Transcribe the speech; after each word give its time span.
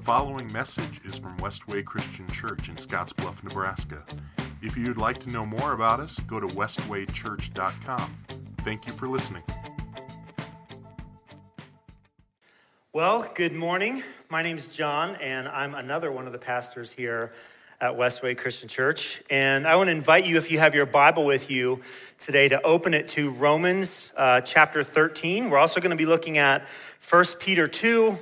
The 0.00 0.06
following 0.06 0.50
message 0.50 1.02
is 1.04 1.18
from 1.18 1.36
Westway 1.36 1.84
Christian 1.84 2.26
Church 2.28 2.70
in 2.70 2.76
Scottsbluff, 2.76 3.44
Nebraska. 3.44 4.02
If 4.62 4.74
you'd 4.74 4.96
like 4.96 5.20
to 5.20 5.28
know 5.28 5.44
more 5.44 5.74
about 5.74 6.00
us, 6.00 6.18
go 6.20 6.40
to 6.40 6.46
westwaychurch.com. 6.46 8.16
Thank 8.60 8.86
you 8.86 8.94
for 8.94 9.08
listening. 9.08 9.42
Well, 12.94 13.30
good 13.34 13.52
morning. 13.52 14.02
My 14.30 14.42
name 14.42 14.56
is 14.56 14.72
John, 14.72 15.16
and 15.16 15.46
I'm 15.46 15.74
another 15.74 16.10
one 16.10 16.26
of 16.26 16.32
the 16.32 16.38
pastors 16.38 16.90
here 16.90 17.34
at 17.78 17.92
Westway 17.92 18.38
Christian 18.38 18.70
Church. 18.70 19.22
And 19.28 19.66
I 19.66 19.76
want 19.76 19.88
to 19.88 19.92
invite 19.92 20.24
you, 20.24 20.38
if 20.38 20.50
you 20.50 20.58
have 20.60 20.74
your 20.74 20.86
Bible 20.86 21.26
with 21.26 21.50
you 21.50 21.82
today, 22.16 22.48
to 22.48 22.62
open 22.62 22.94
it 22.94 23.08
to 23.08 23.32
Romans 23.32 24.10
uh, 24.16 24.40
chapter 24.40 24.82
13. 24.82 25.50
We're 25.50 25.58
also 25.58 25.78
going 25.78 25.90
to 25.90 25.96
be 25.96 26.06
looking 26.06 26.38
at 26.38 26.66
1 27.10 27.24
Peter 27.38 27.68
2, 27.68 28.16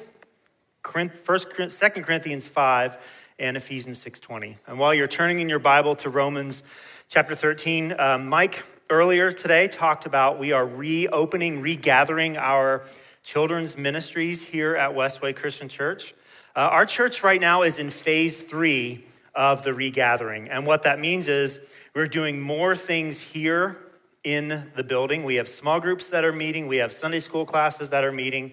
First, 0.82 1.48
2 1.54 2.02
Corinthians 2.02 2.46
5, 2.46 2.98
and 3.38 3.56
Ephesians 3.56 4.04
6.20. 4.04 4.56
And 4.66 4.78
while 4.78 4.92
you're 4.92 5.06
turning 5.06 5.40
in 5.40 5.48
your 5.48 5.58
Bible 5.58 5.94
to 5.96 6.10
Romans 6.10 6.62
chapter 7.08 7.34
13, 7.34 7.94
uh, 7.96 8.18
Mike 8.18 8.64
earlier 8.90 9.30
today 9.30 9.68
talked 9.68 10.06
about 10.06 10.38
we 10.38 10.52
are 10.52 10.66
reopening, 10.66 11.60
regathering 11.60 12.36
our 12.36 12.84
children's 13.22 13.76
ministries 13.76 14.42
here 14.42 14.74
at 14.74 14.92
Westway 14.92 15.36
Christian 15.36 15.68
Church. 15.68 16.14
Uh, 16.56 16.60
our 16.60 16.84
church 16.86 17.22
right 17.22 17.40
now 17.40 17.62
is 17.62 17.78
in 17.78 17.90
phase 17.90 18.42
three 18.42 19.04
of 19.34 19.62
the 19.62 19.72
regathering. 19.72 20.48
And 20.48 20.66
what 20.66 20.82
that 20.82 20.98
means 20.98 21.28
is 21.28 21.60
we're 21.94 22.06
doing 22.06 22.40
more 22.40 22.74
things 22.74 23.20
here 23.20 23.78
in 24.24 24.72
the 24.74 24.82
building. 24.82 25.22
We 25.22 25.36
have 25.36 25.48
small 25.48 25.78
groups 25.78 26.10
that 26.10 26.24
are 26.24 26.32
meeting, 26.32 26.66
we 26.66 26.78
have 26.78 26.90
Sunday 26.92 27.20
school 27.20 27.46
classes 27.46 27.90
that 27.90 28.02
are 28.02 28.12
meeting. 28.12 28.52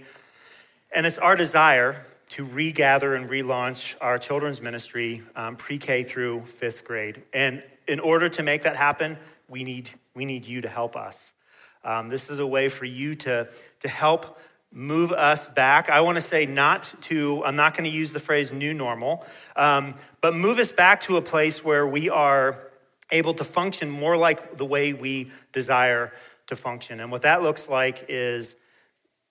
And 0.94 1.06
it's 1.06 1.18
our 1.18 1.36
desire 1.36 1.98
to 2.30 2.44
regather 2.44 3.14
and 3.16 3.30
relaunch 3.30 3.96
our 4.02 4.18
children's 4.18 4.62
ministry 4.62 5.22
um, 5.36 5.56
pre 5.56 5.78
K 5.78 6.04
through 6.04 6.42
fifth 6.42 6.84
grade. 6.84 7.24
And 7.34 7.64
in 7.88 8.00
order 8.00 8.30
to 8.30 8.44
make 8.44 8.64
that 8.64 8.76
happen, 8.76 9.18
we 9.48 9.64
need, 9.64 9.90
we 10.14 10.26
need 10.26 10.46
you 10.48 10.62
to 10.62 10.70
help 10.70 10.96
us. 10.96 11.34
Um, 11.84 12.10
this 12.10 12.30
is 12.30 12.40
a 12.40 12.48
way 12.48 12.70
for 12.70 12.86
you 12.86 13.14
to, 13.16 13.48
to 13.82 13.88
help 13.88 14.40
move 14.72 15.12
us 15.12 15.48
back. 15.48 15.90
I 15.90 16.02
want 16.02 16.16
to 16.16 16.22
say 16.22 16.46
not 16.46 16.94
to, 17.04 17.44
I'm 17.46 17.56
not 17.56 17.78
going 17.78 17.90
to 17.90 17.96
use 17.96 18.12
the 18.12 18.20
phrase 18.20 18.52
new 18.52 18.74
normal, 18.74 19.26
um, 19.56 19.96
but 20.20 20.36
move 20.36 20.58
us 20.58 20.72
back 20.72 21.02
to 21.02 21.18
a 21.18 21.22
place 21.22 21.64
where 21.64 21.86
we 21.88 22.10
are 22.10 22.72
able 23.12 23.36
to 23.36 23.44
function 23.44 23.90
more 23.90 24.18
like 24.18 24.58
the 24.58 24.66
way 24.66 24.94
we 24.94 25.32
desire 25.54 26.12
to 26.48 26.56
function. 26.56 27.00
And 27.00 27.12
what 27.12 27.22
that 27.22 27.44
looks 27.44 27.70
like 27.70 28.06
is 28.10 28.56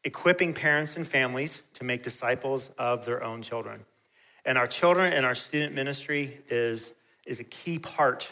equipping 0.04 0.52
parents 0.52 0.96
and 0.96 1.06
families 1.06 1.62
to 1.74 1.84
make 1.84 2.02
disciples 2.02 2.70
of 2.78 3.04
their 3.04 3.22
own 3.22 3.42
children. 3.42 3.84
And 4.44 4.58
our 4.58 4.66
children 4.66 5.12
and 5.12 5.24
our 5.24 5.34
student 5.34 5.74
ministry 5.74 6.38
is, 6.48 6.92
is 7.26 7.40
a 7.40 7.44
key 7.44 7.78
part 7.78 8.30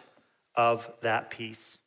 of 0.55 0.91
that 1.01 1.31
piece. 1.31 1.79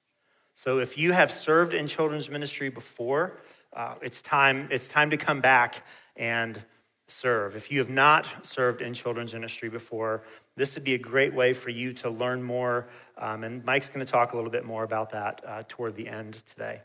So 0.56 0.80
if 0.80 0.98
you 0.98 1.12
have 1.12 1.32
served 1.32 1.74
in 1.74 1.86
children's 1.86 2.30
ministry 2.30 2.70
before, 2.70 3.40
uh, 3.74 3.96
it's, 4.02 4.22
time, 4.22 4.68
it's 4.72 4.88
time 4.88 5.12
to 5.12 5.18
come 5.18 5.42
back 5.42 5.86
and 6.16 6.60
serve. 7.08 7.56
If 7.56 7.72
you 7.72 7.80
have 7.80 7.90
not 7.90 8.46
served 8.46 8.82
in 8.82 8.94
children's 8.94 9.34
ministry 9.34 9.70
before, 9.70 10.24
this 10.56 10.74
would 10.76 10.84
be 10.84 10.96
a 10.96 10.98
great 10.98 11.34
way 11.34 11.54
for 11.54 11.70
you 11.70 11.94
to 11.94 12.10
learn 12.10 12.42
more. 12.42 12.88
Um, 13.18 13.44
and 13.44 13.64
Mike's 13.64 13.90
going 13.90 14.04
to 14.04 14.12
talk 14.12 14.34
a 14.34 14.36
little 14.36 14.50
bit 14.50 14.66
more 14.66 14.84
about 14.84 15.12
that 15.12 15.44
uh, 15.46 15.64
toward 15.68 15.96
the 15.96 16.08
end 16.08 16.34
today. 16.48 16.82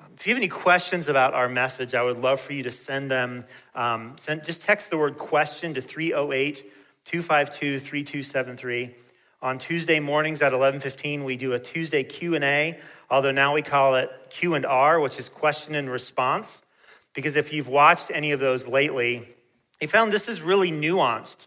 Um, 0.00 0.12
if 0.16 0.26
you 0.26 0.32
have 0.32 0.40
any 0.40 0.48
questions 0.48 1.08
about 1.08 1.34
our 1.34 1.48
message, 1.48 1.94
I 1.94 2.02
would 2.02 2.18
love 2.18 2.40
for 2.40 2.52
you 2.52 2.62
to 2.62 2.70
send 2.70 3.10
them. 3.10 3.44
Um, 3.74 4.14
send, 4.16 4.44
just 4.44 4.62
text 4.62 4.88
the 4.90 4.96
word 4.96 5.18
question 5.18 5.74
to 5.74 5.80
308 5.80 6.64
252 7.04 7.78
3273. 7.78 8.94
On 9.42 9.58
Tuesday 9.58 10.00
mornings 10.00 10.42
at 10.42 10.52
11:15, 10.52 11.24
we 11.24 11.36
do 11.36 11.52
a 11.52 11.58
Tuesday 11.58 12.04
Q&A, 12.04 12.78
although 13.10 13.30
now 13.30 13.54
we 13.54 13.62
call 13.62 13.96
it 13.96 14.10
Q 14.30 14.54
and 14.54 14.64
R, 14.64 15.00
which 15.00 15.18
is 15.18 15.28
question 15.28 15.74
and 15.74 15.90
response. 15.90 16.62
Because 17.12 17.36
if 17.36 17.52
you've 17.52 17.68
watched 17.68 18.10
any 18.14 18.32
of 18.32 18.40
those 18.40 18.66
lately, 18.66 19.28
you 19.80 19.88
found 19.88 20.12
this 20.12 20.28
is 20.28 20.40
really 20.40 20.70
nuanced. 20.70 21.46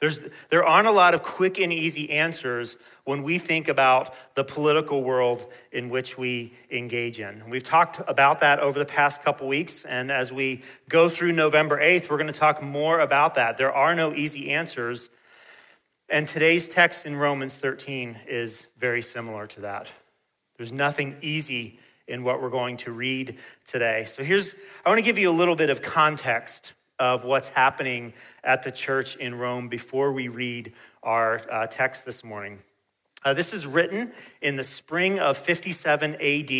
There's, 0.00 0.20
there 0.50 0.64
aren't 0.64 0.86
a 0.86 0.92
lot 0.92 1.14
of 1.14 1.24
quick 1.24 1.58
and 1.58 1.72
easy 1.72 2.10
answers 2.10 2.76
when 3.04 3.24
we 3.24 3.38
think 3.38 3.66
about 3.66 4.14
the 4.36 4.44
political 4.44 5.02
world 5.02 5.44
in 5.72 5.88
which 5.88 6.16
we 6.16 6.52
engage 6.70 7.18
in. 7.18 7.42
We've 7.50 7.64
talked 7.64 8.00
about 8.06 8.40
that 8.40 8.60
over 8.60 8.78
the 8.78 8.84
past 8.84 9.24
couple 9.24 9.48
weeks, 9.48 9.84
and 9.84 10.12
as 10.12 10.32
we 10.32 10.62
go 10.88 11.08
through 11.08 11.32
November 11.32 11.80
8th, 11.80 12.10
we're 12.10 12.16
going 12.16 12.32
to 12.32 12.38
talk 12.38 12.62
more 12.62 13.00
about 13.00 13.34
that. 13.34 13.56
There 13.56 13.72
are 13.72 13.96
no 13.96 14.14
easy 14.14 14.50
answers, 14.52 15.10
and 16.08 16.28
today's 16.28 16.68
text 16.68 17.04
in 17.04 17.16
Romans 17.16 17.56
13 17.56 18.18
is 18.28 18.68
very 18.78 19.02
similar 19.02 19.48
to 19.48 19.62
that. 19.62 19.92
There's 20.58 20.72
nothing 20.72 21.16
easy 21.22 21.80
in 22.06 22.22
what 22.22 22.40
we're 22.40 22.50
going 22.50 22.76
to 22.78 22.92
read 22.92 23.36
today. 23.66 24.04
So 24.06 24.22
here's, 24.22 24.54
I 24.86 24.90
want 24.90 24.98
to 24.98 25.04
give 25.04 25.18
you 25.18 25.28
a 25.28 25.32
little 25.32 25.56
bit 25.56 25.70
of 25.70 25.82
context 25.82 26.72
of 26.98 27.24
what's 27.24 27.48
happening 27.48 28.12
at 28.42 28.62
the 28.62 28.72
church 28.72 29.16
in 29.16 29.34
Rome 29.34 29.68
before 29.68 30.12
we 30.12 30.28
read 30.28 30.72
our 31.02 31.40
uh, 31.50 31.66
text 31.66 32.04
this 32.04 32.24
morning. 32.24 32.58
Uh, 33.24 33.34
this 33.34 33.52
is 33.52 33.66
written 33.66 34.12
in 34.40 34.56
the 34.56 34.62
spring 34.62 35.18
of 35.18 35.36
57 35.36 36.14
AD, 36.14 36.50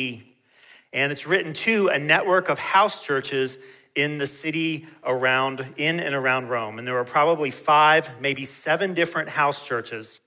and 0.93 1.12
it's 1.12 1.26
written 1.26 1.53
to 1.53 1.88
a 1.88 1.99
network 1.99 2.49
of 2.49 2.59
house 2.59 3.04
churches 3.04 3.59
in 3.94 4.19
the 4.19 4.26
city 4.26 4.87
around, 5.04 5.65
in 5.76 5.99
and 6.00 6.15
around 6.15 6.49
Rome. 6.49 6.78
And 6.78 6.87
there 6.87 6.94
were 6.94 7.05
probably 7.05 7.50
five, 7.50 8.20
maybe 8.20 8.44
seven 8.44 8.94
different 8.94 9.28
house 9.28 9.66
churches. 9.66 10.20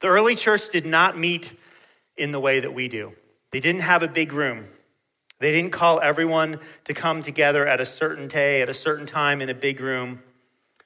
The 0.00 0.08
early 0.08 0.34
church 0.34 0.70
did 0.70 0.86
not 0.86 1.18
meet 1.18 1.52
in 2.16 2.30
the 2.30 2.40
way 2.40 2.60
that 2.60 2.74
we 2.74 2.88
do. 2.88 3.12
They 3.50 3.60
didn't 3.60 3.82
have 3.82 4.02
a 4.02 4.08
big 4.08 4.32
room. 4.32 4.66
They 5.40 5.52
didn't 5.52 5.72
call 5.72 6.00
everyone 6.00 6.60
to 6.84 6.94
come 6.94 7.22
together 7.22 7.66
at 7.66 7.80
a 7.80 7.86
certain 7.86 8.28
day, 8.28 8.62
at 8.62 8.68
a 8.68 8.74
certain 8.74 9.06
time 9.06 9.40
in 9.40 9.48
a 9.48 9.54
big 9.54 9.80
room, 9.80 10.22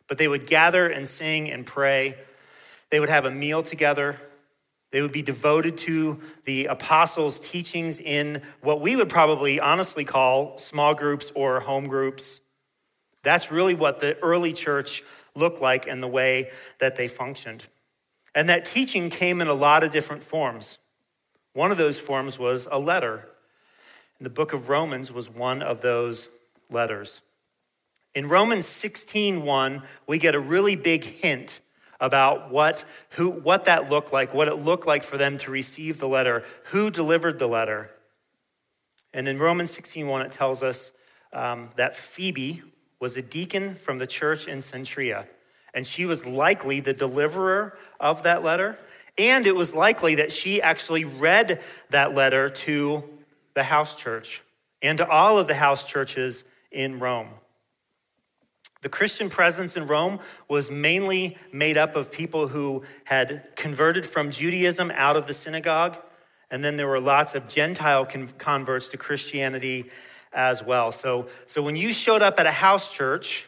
but 0.09 0.17
they 0.17 0.29
would 0.29 0.47
gather 0.47 0.89
and 0.89 1.07
sing 1.07 1.51
and 1.51 1.67
pray. 1.67 2.17
They 2.91 3.01
would 3.01 3.11
have 3.11 3.25
a 3.25 3.31
meal 3.31 3.65
together. 3.65 4.21
They 4.93 5.03
would 5.03 5.11
be 5.11 5.23
devoted 5.23 5.77
to 5.79 6.21
the 6.45 6.67
apostles' 6.67 7.41
teachings 7.41 7.99
in 7.99 8.43
what 8.61 8.81
we 8.81 8.95
would 8.95 9.09
probably 9.09 9.59
honestly 9.59 10.05
call 10.05 10.57
small 10.59 10.95
groups 10.95 11.33
or 11.35 11.59
home 11.59 11.89
groups. 11.89 12.41
That's 13.25 13.51
really 13.51 13.75
what 13.75 13.99
the 13.99 14.17
early 14.23 14.53
church 14.53 15.03
looked 15.35 15.61
like 15.61 15.89
and 15.89 16.01
the 16.01 16.07
way 16.07 16.51
that 16.79 16.95
they 16.95 17.09
functioned. 17.09 17.67
And 18.37 18.49
that 18.49 18.65
teaching 18.65 19.11
came 19.11 19.41
in 19.41 19.49
a 19.49 19.55
lot 19.55 19.83
of 19.83 19.91
different 19.91 20.23
forms. 20.23 20.79
One 21.55 21.73
of 21.73 21.79
those 21.79 21.99
forms 21.99 22.39
was 22.39 22.69
a 22.71 22.79
letter. 22.79 23.29
And 24.19 24.27
the 24.27 24.31
book 24.31 24.53
of 24.53 24.69
Romans 24.69 25.13
was 25.13 25.29
one 25.29 25.63
of 25.63 25.81
those 25.81 26.29
letters. 26.71 27.21
In 28.15 28.29
Romans 28.29 28.67
16:1, 28.67 29.83
we 30.07 30.19
get 30.19 30.35
a 30.35 30.41
really 30.41 30.77
big 30.77 31.05
hint 31.05 31.61
about 32.01 32.51
what, 32.51 32.85
who, 33.11 33.29
what 33.29 33.65
that 33.65 33.91
looked 33.91 34.13
like, 34.13 34.35
what 34.35 34.49
it 34.49 34.57
looked 34.57 34.87
like 34.87 35.03
for 35.03 35.17
them 35.17 35.39
to 35.39 35.51
receive 35.51 35.99
the 35.99 36.09
letter, 36.09 36.45
who 36.65 36.91
delivered 36.91 37.39
the 37.39 37.49
letter. 37.49 37.91
And 39.13 39.29
in 39.29 39.39
Romans 39.39 39.77
16:1, 39.77 40.25
it 40.25 40.33
tells 40.33 40.63
us 40.63 40.93
um, 41.33 41.71
that 41.77 41.97
Phoebe 41.97 42.63
was 43.01 43.17
a 43.17 43.23
deacon 43.23 43.75
from 43.75 43.99
the 43.99 44.07
church 44.07 44.47
in 44.47 44.59
Cenchrea, 44.59 45.27
and 45.73 45.87
she 45.87 46.07
was 46.07 46.25
likely 46.25 46.81
the 46.81 46.95
deliverer 46.95 47.77
of 47.99 48.23
that 48.23 48.45
letter. 48.45 48.79
And 49.17 49.47
it 49.47 49.55
was 49.55 49.75
likely 49.75 50.17
that 50.17 50.33
she 50.33 50.61
actually 50.61 51.05
read 51.05 51.61
that 51.91 52.15
letter 52.15 52.49
to 52.49 53.09
the 53.55 53.63
house 53.63 53.97
church 53.97 54.43
and 54.83 54.99
to 54.99 55.09
all 55.09 55.39
of 55.39 55.47
the 55.47 55.55
house 55.55 55.89
churches 55.89 56.45
in 56.71 56.99
Rome. 56.99 57.31
The 58.83 58.91
Christian 58.91 59.31
presence 59.31 59.77
in 59.77 59.87
Rome 59.87 60.21
was 60.47 60.71
mainly 60.71 61.39
made 61.51 61.79
up 61.79 61.97
of 61.97 62.13
people 62.13 62.49
who 62.49 62.83
had 63.05 63.57
converted 63.57 64.05
from 64.05 64.31
Judaism 64.31 64.93
out 64.95 65.17
of 65.17 65.27
the 65.27 65.33
synagogue, 65.33 65.97
and 66.51 66.63
then 66.63 66.77
there 66.77 66.87
were 66.87 67.01
lots 67.01 67.35
of 67.35 67.49
Gentile 67.49 68.07
converts 68.37 68.91
to 68.91 68.99
Christianity 68.99 69.87
as 70.35 70.63
well. 70.63 70.93
So, 70.93 71.29
so 71.47 71.63
when 71.63 71.77
you 71.77 71.95
showed 71.95 72.21
up 72.21 72.39
at 72.39 72.45
a 72.45 72.51
house 72.51 72.93
church, 72.93 73.47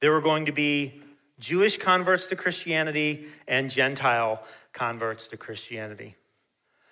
there 0.00 0.12
were 0.12 0.20
going 0.20 0.44
to 0.46 0.52
be 0.52 1.00
Jewish 1.38 1.78
converts 1.78 2.26
to 2.26 2.36
Christianity 2.36 3.26
and 3.46 3.70
Gentile 3.70 4.42
converts 4.74 5.28
to 5.28 5.38
Christianity. 5.38 6.14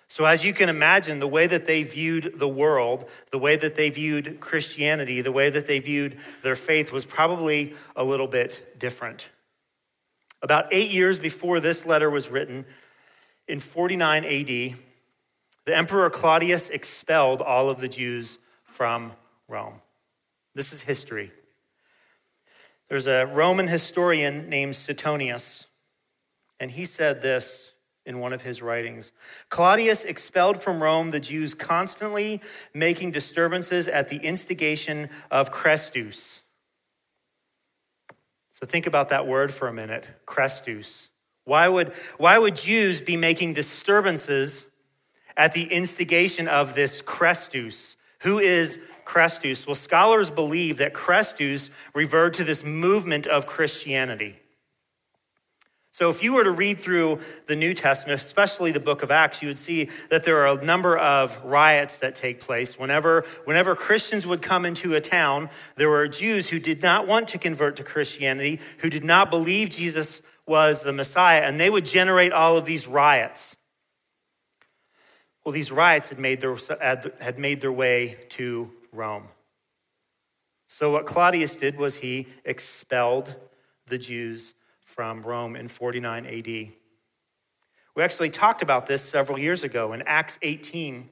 So, 0.09 0.23
as 0.25 0.45
you 0.45 0.53
can 0.53 0.69
imagine, 0.69 1.19
the 1.19 1.27
way 1.27 1.47
that 1.47 1.65
they 1.65 1.83
viewed 1.83 2.33
the 2.37 2.47
world, 2.47 3.09
the 3.31 3.37
way 3.37 3.57
that 3.57 3.75
they 3.75 3.89
viewed 3.89 4.39
Christianity, 4.39 5.21
the 5.21 5.33
way 5.33 5.49
that 5.49 5.67
they 5.67 5.79
viewed 5.79 6.17
their 6.43 6.55
faith 6.55 6.91
was 6.93 7.05
probably 7.05 7.75
a 7.95 8.03
little 8.03 8.27
bit 8.27 8.79
different. 8.79 9.27
About 10.41 10.67
eight 10.71 10.91
years 10.91 11.19
before 11.19 11.59
this 11.59 11.85
letter 11.85 12.09
was 12.09 12.29
written, 12.29 12.65
in 13.47 13.59
49 13.59 14.23
AD, 14.23 14.47
the 15.65 15.75
Emperor 15.75 16.09
Claudius 16.09 16.69
expelled 16.69 17.41
all 17.41 17.69
of 17.69 17.79
the 17.79 17.87
Jews 17.89 18.37
from 18.63 19.11
Rome. 19.47 19.81
This 20.55 20.71
is 20.71 20.81
history. 20.81 21.31
There's 22.87 23.07
a 23.07 23.25
Roman 23.25 23.67
historian 23.67 24.49
named 24.49 24.75
Suetonius, 24.75 25.67
and 26.59 26.71
he 26.71 26.85
said 26.85 27.21
this 27.21 27.73
in 28.07 28.19
one 28.19 28.33
of 28.33 28.41
his 28.41 28.61
writings 28.61 29.11
Claudius 29.49 30.05
expelled 30.05 30.63
from 30.63 30.81
Rome 30.81 31.11
the 31.11 31.19
Jews 31.19 31.53
constantly 31.53 32.41
making 32.73 33.11
disturbances 33.11 33.87
at 33.87 34.09
the 34.09 34.17
instigation 34.17 35.09
of 35.29 35.51
Chrestus. 35.51 36.41
So 38.51 38.65
think 38.65 38.87
about 38.87 39.09
that 39.09 39.27
word 39.27 39.53
for 39.53 39.67
a 39.67 39.73
minute 39.73 40.07
Chrestus. 40.25 41.09
Why 41.43 41.67
would, 41.67 41.93
why 42.17 42.37
would 42.37 42.55
Jews 42.55 43.01
be 43.01 43.15
making 43.15 43.53
disturbances 43.53 44.65
at 45.35 45.53
the 45.53 45.63
instigation 45.63 46.47
of 46.47 46.73
this 46.73 47.01
Chrestus? 47.01 47.97
Who 48.21 48.39
is 48.39 48.79
Chrestus? 49.05 49.67
Well, 49.67 49.75
scholars 49.75 50.29
believe 50.29 50.77
that 50.77 50.93
Chrestus 50.93 51.69
referred 51.93 52.33
to 52.35 52.43
this 52.43 52.63
movement 52.63 53.27
of 53.27 53.45
Christianity. 53.45 54.39
So, 55.97 56.11
if 56.11 56.21
you 56.21 56.33
were 56.33 56.43
to 56.43 56.51
read 56.51 56.79
through 56.79 57.21
the 57.47 57.55
New 57.55 57.73
Testament, 57.73 58.21
especially 58.21 58.71
the 58.71 58.79
book 58.79 59.01
of 59.01 59.09
Acts, 59.09 59.41
you 59.41 59.47
would 59.47 59.57
see 59.57 59.89
that 60.11 60.23
there 60.23 60.45
are 60.45 60.55
a 60.55 60.63
number 60.63 60.95
of 60.95 61.43
riots 61.43 61.97
that 61.97 62.13
take 62.13 62.39
place. 62.39 62.77
Whenever, 62.77 63.25
whenever 63.45 63.75
Christians 63.75 64.27
would 64.27 64.43
come 64.43 64.63
into 64.63 64.93
a 64.93 65.01
town, 65.01 65.49
there 65.75 65.89
were 65.89 66.07
Jews 66.07 66.49
who 66.49 66.59
did 66.59 66.83
not 66.83 67.07
want 67.07 67.29
to 67.29 67.39
convert 67.39 67.77
to 67.77 67.83
Christianity, 67.83 68.59
who 68.77 68.91
did 68.91 69.03
not 69.03 69.31
believe 69.31 69.71
Jesus 69.71 70.21
was 70.45 70.83
the 70.83 70.93
Messiah, 70.93 71.41
and 71.41 71.59
they 71.59 71.71
would 71.71 71.85
generate 71.85 72.31
all 72.31 72.57
of 72.57 72.65
these 72.65 72.85
riots. 72.85 73.57
Well, 75.43 75.51
these 75.51 75.71
riots 75.71 76.09
had 76.09 76.19
made 76.19 76.41
their, 76.41 76.55
had 76.79 77.39
made 77.39 77.59
their 77.59 77.71
way 77.71 78.19
to 78.29 78.69
Rome. 78.91 79.29
So, 80.67 80.91
what 80.91 81.07
Claudius 81.07 81.55
did 81.55 81.75
was 81.75 81.95
he 81.95 82.27
expelled 82.45 83.33
the 83.87 83.97
Jews 83.97 84.53
from 84.97 85.21
Rome 85.21 85.55
in 85.55 85.67
49 85.67 86.25
AD. 86.25 86.47
We 86.47 86.73
actually 87.99 88.31
talked 88.31 88.63
about 88.63 88.87
this 88.87 89.03
several 89.03 89.37
years 89.37 89.63
ago 89.63 89.93
in 89.93 90.01
Acts 90.07 90.39
18. 90.41 91.07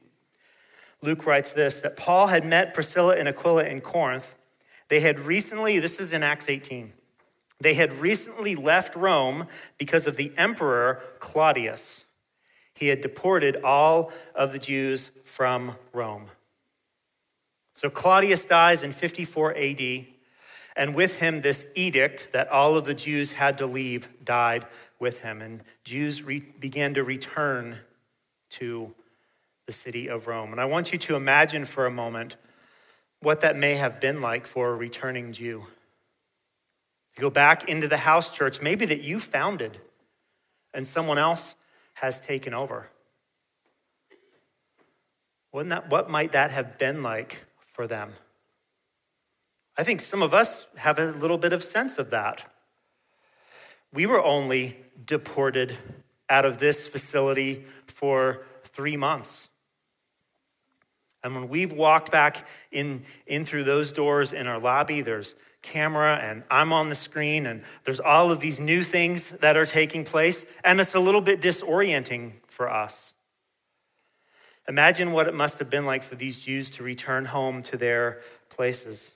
Luke 1.03 1.27
writes 1.27 1.53
this 1.53 1.81
that 1.81 1.95
Paul 1.95 2.25
had 2.25 2.43
met 2.47 2.73
Priscilla 2.73 3.15
and 3.15 3.27
Aquila 3.27 3.65
in 3.65 3.81
Corinth. 3.81 4.33
They 4.89 5.01
had 5.01 5.19
recently, 5.19 5.77
this 5.77 5.99
is 5.99 6.13
in 6.13 6.23
Acts 6.23 6.49
18, 6.49 6.93
they 7.59 7.75
had 7.75 7.93
recently 7.93 8.55
left 8.55 8.95
Rome 8.95 9.45
because 9.77 10.07
of 10.07 10.15
the 10.15 10.33
emperor 10.35 11.03
Claudius. 11.19 12.05
He 12.73 12.87
had 12.87 13.01
deported 13.01 13.57
all 13.63 14.11
of 14.33 14.51
the 14.51 14.57
Jews 14.57 15.11
from 15.25 15.75
Rome. 15.93 16.25
So 17.75 17.91
Claudius 17.91 18.45
dies 18.45 18.81
in 18.81 18.91
54 18.93 19.55
AD. 19.55 20.05
And 20.75 20.93
with 20.93 21.19
him, 21.19 21.41
this 21.41 21.67
edict 21.75 22.29
that 22.33 22.49
all 22.49 22.75
of 22.75 22.85
the 22.85 22.93
Jews 22.93 23.31
had 23.31 23.57
to 23.59 23.65
leave 23.65 24.09
died 24.23 24.65
with 24.99 25.21
him. 25.21 25.41
And 25.41 25.63
Jews 25.83 26.21
re- 26.23 26.39
began 26.59 26.93
to 26.95 27.03
return 27.03 27.77
to 28.51 28.93
the 29.65 29.71
city 29.71 30.07
of 30.07 30.27
Rome. 30.27 30.51
And 30.51 30.59
I 30.59 30.65
want 30.65 30.91
you 30.91 30.99
to 30.99 31.15
imagine 31.15 31.65
for 31.65 31.85
a 31.85 31.91
moment 31.91 32.35
what 33.21 33.41
that 33.41 33.55
may 33.55 33.75
have 33.75 33.99
been 33.99 34.21
like 34.21 34.45
for 34.45 34.69
a 34.69 34.75
returning 34.75 35.31
Jew. 35.31 35.65
To 37.15 37.21
go 37.21 37.29
back 37.29 37.69
into 37.69 37.87
the 37.87 37.97
house 37.97 38.31
church, 38.35 38.61
maybe 38.61 38.85
that 38.85 39.01
you 39.01 39.19
founded 39.19 39.79
and 40.73 40.85
someone 40.85 41.17
else 41.17 41.55
has 41.93 42.19
taken 42.19 42.53
over. 42.53 42.89
Wouldn't 45.53 45.69
that, 45.69 45.89
what 45.89 46.09
might 46.09 46.33
that 46.33 46.51
have 46.51 46.77
been 46.77 47.01
like 47.01 47.45
for 47.65 47.87
them? 47.87 48.13
I 49.77 49.83
think 49.83 50.01
some 50.01 50.21
of 50.21 50.33
us 50.33 50.67
have 50.77 50.99
a 50.99 51.11
little 51.11 51.37
bit 51.37 51.53
of 51.53 51.63
sense 51.63 51.97
of 51.99 52.09
that. 52.11 52.49
We 53.93 54.05
were 54.05 54.23
only 54.23 54.77
deported 55.05 55.77
out 56.29 56.45
of 56.45 56.59
this 56.59 56.87
facility 56.87 57.65
for 57.87 58.45
three 58.63 58.97
months. 58.97 59.49
And 61.23 61.33
when 61.33 61.49
we've 61.49 61.73
walked 61.73 62.11
back 62.11 62.47
in, 62.71 63.01
in 63.25 63.45
through 63.45 63.63
those 63.63 63.91
doors 63.91 64.31
in 64.31 64.47
our 64.47 64.59
lobby, 64.59 65.01
there's 65.01 65.35
camera 65.63 66.17
and 66.17 66.43
I'm 66.51 66.71
on 66.71 66.89
the 66.89 66.95
screen 66.95 67.47
and 67.47 67.63
there's 67.83 67.99
all 67.99 68.31
of 68.31 68.39
these 68.39 68.59
new 68.59 68.83
things 68.83 69.31
that 69.31 69.57
are 69.57 69.65
taking 69.65 70.05
place. 70.05 70.45
And 70.63 70.79
it's 70.79 70.93
a 70.93 70.99
little 70.99 71.21
bit 71.21 71.41
disorienting 71.41 72.33
for 72.47 72.69
us. 72.69 73.15
Imagine 74.67 75.11
what 75.11 75.27
it 75.27 75.33
must 75.33 75.57
have 75.59 75.69
been 75.69 75.85
like 75.85 76.03
for 76.03 76.15
these 76.15 76.45
Jews 76.45 76.69
to 76.71 76.83
return 76.83 77.25
home 77.25 77.63
to 77.63 77.77
their 77.77 78.21
places. 78.49 79.11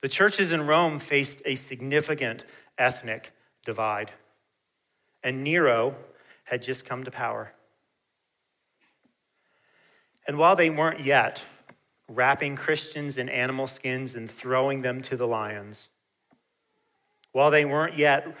The 0.00 0.08
churches 0.08 0.52
in 0.52 0.66
Rome 0.66 1.00
faced 1.00 1.42
a 1.44 1.54
significant 1.54 2.44
ethnic 2.76 3.32
divide, 3.64 4.12
and 5.22 5.42
Nero 5.42 5.96
had 6.44 6.62
just 6.62 6.84
come 6.84 7.04
to 7.04 7.10
power. 7.10 7.52
And 10.26 10.38
while 10.38 10.56
they 10.56 10.70
weren't 10.70 11.00
yet 11.00 11.44
wrapping 12.08 12.56
Christians 12.56 13.18
in 13.18 13.28
animal 13.28 13.66
skins 13.66 14.14
and 14.14 14.30
throwing 14.30 14.82
them 14.82 15.02
to 15.02 15.16
the 15.16 15.26
lions, 15.26 15.90
while 17.32 17.50
they 17.50 17.64
weren't 17.64 17.96
yet 17.96 18.36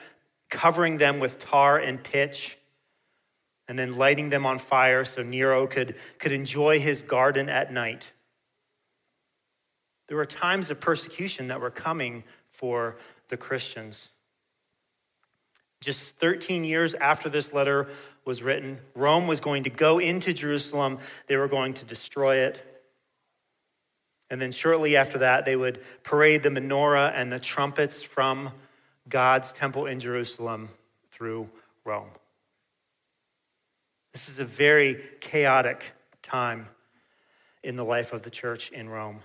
covering 0.48 0.98
them 0.98 1.18
with 1.18 1.38
tar 1.38 1.78
and 1.78 2.02
pitch 2.02 2.56
and 3.68 3.78
then 3.78 3.96
lighting 3.96 4.30
them 4.30 4.46
on 4.46 4.58
fire 4.58 5.04
so 5.04 5.22
Nero 5.22 5.66
could, 5.66 5.96
could 6.18 6.32
enjoy 6.32 6.78
his 6.78 7.02
garden 7.02 7.48
at 7.48 7.72
night, 7.72 8.12
there 10.08 10.16
were 10.16 10.26
times 10.26 10.70
of 10.70 10.80
persecution 10.80 11.48
that 11.48 11.60
were 11.60 11.70
coming 11.70 12.24
for 12.50 12.96
the 13.28 13.36
Christians. 13.36 14.08
Just 15.80 16.16
13 16.16 16.64
years 16.64 16.94
after 16.94 17.28
this 17.28 17.52
letter 17.52 17.88
was 18.24 18.42
written, 18.42 18.78
Rome 18.94 19.26
was 19.26 19.40
going 19.40 19.64
to 19.64 19.70
go 19.70 19.98
into 19.98 20.32
Jerusalem. 20.32 20.98
They 21.28 21.36
were 21.36 21.46
going 21.46 21.74
to 21.74 21.84
destroy 21.84 22.36
it. 22.36 22.64
And 24.30 24.40
then 24.40 24.50
shortly 24.50 24.96
after 24.96 25.18
that, 25.18 25.44
they 25.44 25.56
would 25.56 25.80
parade 26.02 26.42
the 26.42 26.48
menorah 26.48 27.12
and 27.14 27.32
the 27.32 27.38
trumpets 27.38 28.02
from 28.02 28.50
God's 29.08 29.52
temple 29.52 29.86
in 29.86 30.00
Jerusalem 30.00 30.68
through 31.10 31.48
Rome. 31.84 32.10
This 34.12 34.28
is 34.28 34.38
a 34.38 34.44
very 34.44 35.02
chaotic 35.20 35.92
time 36.22 36.66
in 37.62 37.76
the 37.76 37.84
life 37.84 38.12
of 38.12 38.22
the 38.22 38.30
church 38.30 38.70
in 38.70 38.88
Rome 38.88 39.22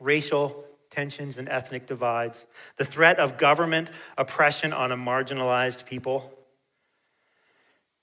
racial 0.00 0.64
tensions 0.90 1.38
and 1.38 1.48
ethnic 1.48 1.86
divides, 1.86 2.46
the 2.76 2.84
threat 2.84 3.18
of 3.18 3.36
government 3.38 3.90
oppression 4.16 4.72
on 4.72 4.92
a 4.92 4.96
marginalized 4.96 5.84
people. 5.86 6.32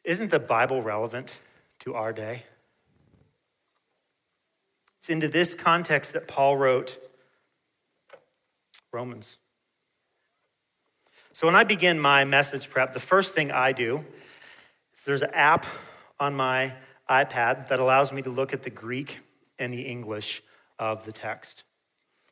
Isn't 0.04 0.30
the 0.30 0.40
Bible 0.40 0.82
relevant 0.82 1.40
to 1.80 1.96
our 1.96 2.14
day? 2.14 2.44
It's 5.00 5.10
into 5.10 5.28
this 5.28 5.56
context 5.56 6.14
that 6.14 6.28
Paul 6.28 6.58
wrote 6.58 6.98
Romans. 8.92 9.38
So 11.34 11.48
when 11.48 11.56
I 11.56 11.64
begin 11.64 12.00
my 12.00 12.24
message 12.24 12.70
prep, 12.70 12.94
the 12.94 13.00
first 13.00 13.36
thing 13.36 13.52
I 13.52 13.72
do 13.74 14.06
is 14.94 15.04
there's 15.04 15.22
an 15.22 15.32
app 15.34 15.66
on 16.20 16.34
my 16.34 16.74
iPad 17.10 17.68
that 17.68 17.80
allows 17.80 18.14
me 18.14 18.22
to 18.22 18.30
look 18.30 18.54
at 18.54 18.64
the 18.64 18.70
Greek 18.70 19.20
and 19.60 19.74
the 19.74 19.82
English 19.82 20.42
of 20.80 21.06
the 21.06 21.12
text. 21.12 21.66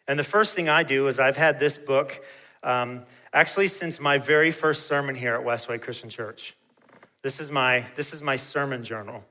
And 0.08 0.20
the 0.20 0.24
first 0.24 0.54
thing 0.54 0.70
I 0.70 0.84
do 0.84 1.08
is 1.08 1.20
I've 1.20 1.38
had 1.38 1.60
this 1.60 1.78
book 1.78 2.24
um, 2.62 3.04
actually 3.32 3.68
since 3.68 4.00
my 4.00 4.18
very 4.18 4.52
first 4.52 4.88
sermon 4.88 5.16
here 5.16 5.36
at 5.36 5.46
Westway 5.46 5.82
Christian 5.82 6.10
Church. 6.10 6.56
This 7.22 7.40
is 7.40 7.50
my 7.50 7.86
this 7.96 8.14
is 8.14 8.22
my 8.22 8.36
sermon 8.36 8.84
journal. 8.84 9.24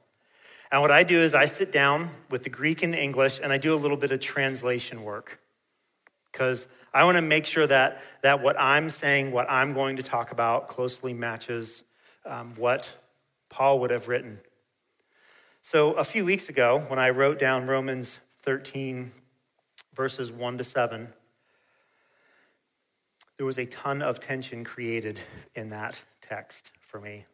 And 0.71 0.81
what 0.81 0.91
I 0.91 1.03
do 1.03 1.21
is 1.21 1.35
I 1.35 1.45
sit 1.45 1.71
down 1.71 2.09
with 2.31 2.45
the 2.45 2.49
Greek 2.49 2.83
and 2.83 2.95
the 2.95 3.01
English 3.01 3.41
and 3.43 3.53
I 3.53 3.59
do 3.59 3.75
a 3.75 3.77
little 3.77 3.99
bit 3.99 4.11
of 4.11 4.21
translation 4.21 5.03
work. 5.03 5.39
Because 6.33 6.67
I 6.95 7.05
want 7.05 7.17
to 7.17 7.23
make 7.23 7.45
sure 7.45 7.67
that, 7.67 8.03
that 8.23 8.43
what 8.43 8.59
I'm 8.59 8.89
saying, 8.89 9.33
what 9.33 9.51
I'm 9.51 9.75
going 9.75 9.97
to 9.97 10.03
talk 10.03 10.33
about, 10.33 10.69
closely 10.69 11.13
matches 11.13 11.83
um, 12.25 12.55
what 12.57 12.97
Paul 13.51 13.81
would 13.81 13.91
have 13.91 14.09
written. 14.09 14.41
So 15.61 15.93
a 15.93 16.05
few 16.05 16.25
weeks 16.25 16.49
ago, 16.49 16.83
when 16.89 16.99
I 16.99 17.11
wrote 17.11 17.39
down 17.39 17.67
Romans 17.67 18.19
13, 18.41 19.13
verses 19.95 20.33
1 20.33 20.59
to 20.59 20.65
7, 20.65 21.09
there 23.37 23.47
was 23.47 23.59
a 23.59 23.67
ton 23.67 24.03
of 24.03 24.21
tension 24.21 24.65
created 24.65 25.19
in 25.55 25.71
that 25.71 26.03
text 26.21 26.73
for 26.81 27.01
me. 27.01 27.25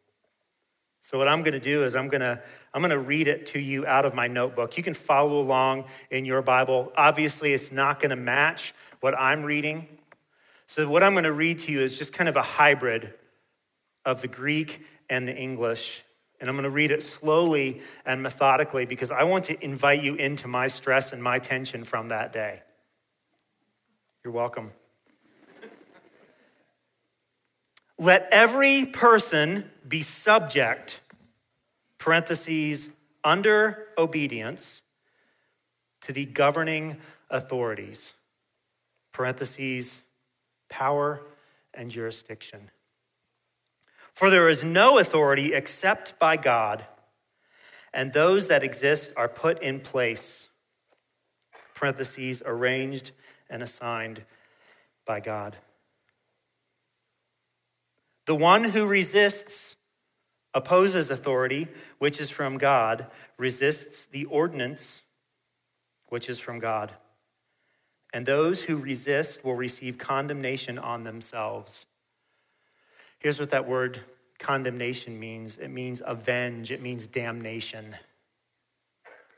So 1.01 1.17
what 1.17 1.29
I'm 1.29 1.43
going 1.43 1.55
to 1.55 1.61
do 1.61 1.85
is 1.85 1.97
I'm 1.97 2.09
going 2.09 2.21
to 2.21 2.43
I'm 2.75 2.83
going 2.83 2.91
to 2.91 2.99
read 2.99 3.29
it 3.29 3.47
to 3.47 3.59
you 3.59 3.87
out 3.87 4.05
of 4.05 4.15
my 4.15 4.27
notebook. 4.27 4.77
You 4.77 4.83
can 4.83 4.95
follow 4.95 5.41
along 5.41 5.85
in 6.11 6.25
your 6.25 6.43
Bible. 6.43 6.93
Obviously, 6.97 7.53
it's 7.55 7.73
not 7.73 8.01
going 8.01 8.11
to 8.11 8.17
match 8.17 8.75
what 9.01 9.19
I'm 9.19 9.43
reading. 9.43 9.87
So 10.67 10.87
what 10.89 11.03
I'm 11.03 11.13
going 11.13 11.25
to 11.25 11.33
read 11.33 11.61
to 11.61 11.73
you 11.73 11.81
is 11.81 11.97
just 11.97 12.13
kind 12.13 12.29
of 12.29 12.37
a 12.37 12.43
hybrid 12.43 13.15
of 14.05 14.21
the 14.21 14.29
Greek 14.29 14.85
and 15.09 15.27
the 15.27 15.35
English. 15.35 16.05
And 16.41 16.49
I'm 16.49 16.55
going 16.55 16.65
to 16.65 16.71
read 16.71 16.91
it 16.91 17.03
slowly 17.03 17.81
and 18.07 18.23
methodically 18.23 18.87
because 18.87 19.11
I 19.11 19.25
want 19.25 19.47
to 19.47 19.65
invite 19.65 20.03
you 20.03 20.15
into 20.15 20.47
my 20.47 20.69
stress 20.69 21.13
and 21.13 21.23
my 21.23 21.39
tension 21.39 21.85
from 21.85 22.09
that 22.09 22.33
day. 22.33 22.63
You 24.25 24.31
You're 24.31 24.35
welcome. 24.35 24.73
Let 27.99 28.29
every 28.31 28.87
person 28.87 29.69
be 29.87 30.03
subject, 30.03 31.01
parentheses, 31.99 32.91
under 33.25 33.89
obedience 33.99 34.83
to 36.03 36.13
the 36.13 36.25
governing 36.25 36.99
authorities, 37.29 38.15
parentheses, 39.13 40.03
power 40.69 41.21
and 41.75 41.91
jurisdiction. 41.91 42.71
For 44.19 44.31
there 44.31 44.49
is 44.49 44.65
no 44.65 44.99
authority 44.99 45.55
except 45.55 46.19
by 46.19 46.37
God, 46.37 46.85
and 47.95 48.13
those 48.13 48.49
that 48.49 48.65
exist 48.65 49.13
are 49.17 49.29
put 49.29 49.63
in 49.63 49.79
place, 49.79 50.49
parentheses, 51.73 52.43
arranged 52.45 53.13
and 53.49 53.63
assigned 53.63 54.25
by 55.07 55.21
God. 55.21 55.55
The 58.27 58.35
one 58.35 58.65
who 58.65 58.87
resists, 58.87 59.77
opposes 60.53 61.11
authority, 61.11 61.69
which 61.99 62.21
is 62.21 62.29
from 62.29 62.59
God, 62.59 63.07
resists 63.37 64.05
the 64.05 64.25
ordinance, 64.25 65.03
which 66.09 66.29
is 66.29 66.41
from 66.41 66.59
God. 66.59 66.91
And 68.13 68.27
those 68.27 68.63
who 68.63 68.79
resist 68.79 69.45
will 69.45 69.55
receive 69.55 69.97
condemnation 69.97 70.77
on 70.77 71.05
themselves. 71.05 71.87
Here's 73.19 73.41
what 73.41 73.51
that 73.51 73.67
word 73.67 74.01
condemnation 74.39 75.19
means 75.19 75.57
it 75.59 75.69
means 75.69 76.03
avenge, 76.05 76.71
it 76.71 76.81
means 76.81 77.07
damnation. 77.07 77.97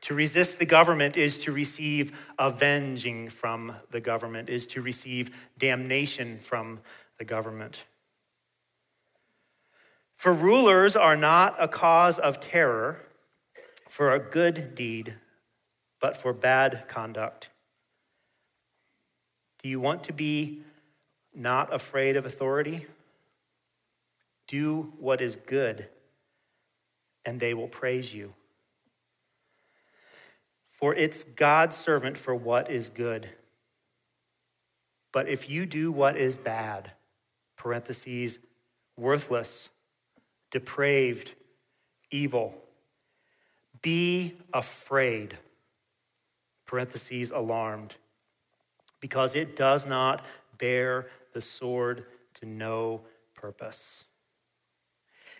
To 0.02 0.14
resist 0.14 0.58
the 0.58 0.66
government 0.66 1.16
is 1.16 1.38
to 1.40 1.52
receive 1.52 2.18
avenging 2.38 3.28
from 3.28 3.74
the 3.90 4.00
government, 4.00 4.48
is 4.48 4.66
to 4.68 4.80
receive 4.80 5.30
damnation 5.58 6.38
from 6.38 6.80
the 7.18 7.24
government. 7.24 7.84
For 10.14 10.32
rulers 10.32 10.96
are 10.96 11.16
not 11.16 11.56
a 11.58 11.68
cause 11.68 12.18
of 12.18 12.40
terror 12.40 13.00
for 13.88 14.12
a 14.12 14.18
good 14.18 14.74
deed, 14.74 15.14
but 16.00 16.16
for 16.16 16.32
bad 16.32 16.84
conduct. 16.88 17.50
Do 19.62 19.68
you 19.68 19.80
want 19.80 20.04
to 20.04 20.12
be 20.12 20.62
not 21.34 21.72
afraid 21.74 22.16
of 22.16 22.24
authority? 22.24 22.86
Do 24.50 24.92
what 24.98 25.20
is 25.20 25.36
good, 25.36 25.86
and 27.24 27.38
they 27.38 27.54
will 27.54 27.68
praise 27.68 28.12
you. 28.12 28.34
For 30.72 30.92
it's 30.92 31.22
God's 31.22 31.76
servant 31.76 32.18
for 32.18 32.34
what 32.34 32.68
is 32.68 32.88
good. 32.88 33.30
But 35.12 35.28
if 35.28 35.48
you 35.48 35.66
do 35.66 35.92
what 35.92 36.16
is 36.16 36.36
bad, 36.36 36.90
parentheses, 37.56 38.40
worthless, 38.96 39.68
depraved, 40.50 41.34
evil, 42.10 42.52
be 43.82 44.34
afraid, 44.52 45.38
parentheses, 46.66 47.30
alarmed, 47.30 47.94
because 48.98 49.36
it 49.36 49.54
does 49.54 49.86
not 49.86 50.24
bear 50.58 51.06
the 51.34 51.40
sword 51.40 52.04
to 52.34 52.46
no 52.46 53.02
purpose. 53.36 54.06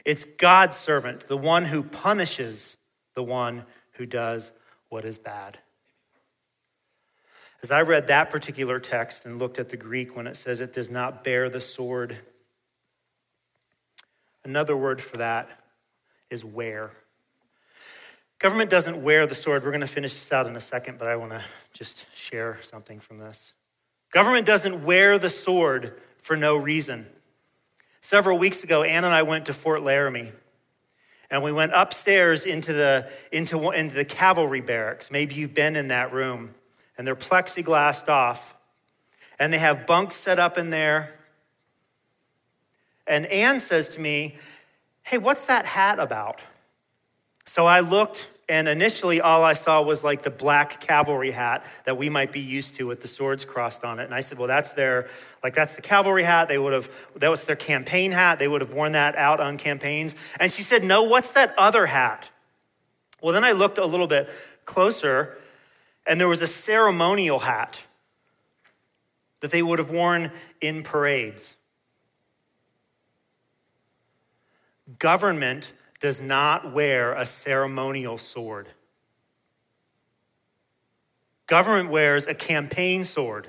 It's 0.05 0.25
God's 0.25 0.77
servant, 0.77 1.29
the 1.29 1.37
one 1.37 1.67
who 1.67 1.83
punishes 1.83 2.77
the 3.15 3.23
one 3.23 3.65
who 3.93 4.07
does 4.07 4.53
what 4.89 5.05
is 5.05 5.19
bad. 5.19 5.59
As 7.63 7.71
I 7.71 7.83
read 7.83 8.07
that 8.07 8.31
particular 8.31 8.81
text 8.81 9.27
and 9.27 9.39
looked 9.39 9.59
at 9.59 9.69
the 9.69 9.77
Greek 9.77 10.17
when 10.17 10.27
it 10.27 10.37
says 10.37 10.61
it 10.61 10.73
does 10.73 10.91
not 10.91 11.23
bear 11.23 11.51
the 11.51 11.61
sword, 11.61 12.19
another 14.45 14.77
word 14.77 15.01
for 15.01 15.19
that 15.19 15.49
is 16.31 16.45
wear. 16.45 16.93
Government 18.39 18.71
doesn't 18.71 19.03
wear 19.03 19.27
the 19.27 19.35
sword. 19.35 19.63
We're 19.63 19.71
going 19.71 19.83
to 19.83 19.87
finish 19.87 20.15
this 20.15 20.33
out 20.33 20.47
in 20.47 20.57
a 20.57 20.61
second, 20.61 20.99
but 20.99 21.07
I 21.07 21.17
want 21.17 21.33
to 21.33 21.45
just 21.75 22.07
share 22.17 22.59
something 22.63 22.99
from 22.99 23.19
this. 23.19 23.53
Government 24.13 24.47
doesn't 24.47 24.83
wear 24.83 25.19
the 25.19 25.29
sword 25.29 26.01
for 26.23 26.37
no 26.37 26.57
reason. 26.57 27.07
Several 28.01 28.39
weeks 28.39 28.65
ago, 28.65 28.83
Ann 28.83 29.05
and 29.05 29.15
I 29.15 29.23
went 29.23 29.47
to 29.47 29.53
Fort 29.53 29.83
Laramie. 29.83 30.33
And 31.31 31.43
we 31.45 31.53
went 31.53 31.73
upstairs 31.75 32.45
into 32.45 32.73
the, 32.73 33.11
into, 33.31 33.71
into 33.71 33.95
the 33.95 34.05
cavalry 34.05 34.61
barracks. 34.61 35.11
Maybe 35.11 35.37
you've 35.37 35.55
been 35.55 35.77
in 35.77 35.89
that 35.89 36.13
room. 36.13 36.55
And 36.99 37.07
they're 37.07 37.17
plexiglassed 37.17 38.09
off. 38.09 38.57
And 39.39 39.53
they 39.53 39.59
have 39.59 39.87
bunks 39.87 40.17
set 40.17 40.39
up 40.39 40.59
in 40.59 40.71
there. 40.71 41.15
And 43.07 43.27
Ann 43.27 43.59
says 43.59 43.91
to 43.91 44.01
me, 44.01 44.37
Hey, 45.03 45.19
what's 45.19 45.47
that 45.47 45.67
hat 45.67 45.99
about? 45.99 46.41
So 47.45 47.67
I 47.67 47.81
looked 47.81 48.29
and 48.51 48.69
initially, 48.69 49.21
all 49.21 49.45
I 49.45 49.53
saw 49.53 49.81
was 49.81 50.03
like 50.03 50.23
the 50.23 50.31
black 50.31 50.81
cavalry 50.81 51.31
hat 51.31 51.65
that 51.85 51.97
we 51.97 52.09
might 52.09 52.33
be 52.33 52.41
used 52.41 52.75
to 52.75 52.87
with 52.89 53.01
the 53.01 53.07
swords 53.07 53.45
crossed 53.45 53.85
on 53.85 54.01
it. 54.01 54.05
And 54.05 54.13
I 54.13 54.21
said, 54.21 54.39
well, 54.39 54.49
that's 54.49 54.73
their, 54.73 55.09
like, 55.45 55.55
that's 55.55 55.75
the 55.75 55.83
cavalry 55.83 56.25
hat. 56.25 56.49
They 56.49 56.59
would 56.59 56.73
have, 56.73 56.91
that 57.15 57.31
was 57.31 57.45
their 57.45 57.55
campaign 57.55 58.11
hat. 58.11 58.41
They 58.41 58.49
would 58.49 58.61
have 58.61 58.75
worn 58.75 58.93
that 58.93 59.15
out 59.15 59.39
on 59.39 59.57
campaigns. 59.57 60.17
And 60.41 60.51
she 60.51 60.63
said, 60.63 60.83
no, 60.83 61.05
what's 61.05 61.31
that 61.33 61.55
other 61.57 61.87
hat? 61.87 62.33
Well, 63.23 63.33
then 63.33 63.45
I 63.45 63.53
looked 63.53 63.79
a 63.79 63.87
little 63.87 64.09
bit 64.09 64.29
closer, 64.65 65.39
and 66.05 66.21
there 66.21 66.29
was 66.29 66.43
a 66.43 66.49
ceremonial 66.49 67.39
hat 67.39 67.85
that 69.41 69.53
they 69.53 69.63
would 69.63 69.79
have 69.79 69.91
worn 69.91 70.33
in 70.61 70.83
parades. 70.83 71.57
Government 74.99 75.73
does 76.01 76.21
not 76.21 76.73
wear 76.73 77.13
a 77.13 77.27
ceremonial 77.27 78.19
sword. 78.19 78.69
Government 81.47 81.91
wears 81.91 82.27
a 82.27 82.35
campaign 82.35 83.05
sword. 83.05 83.49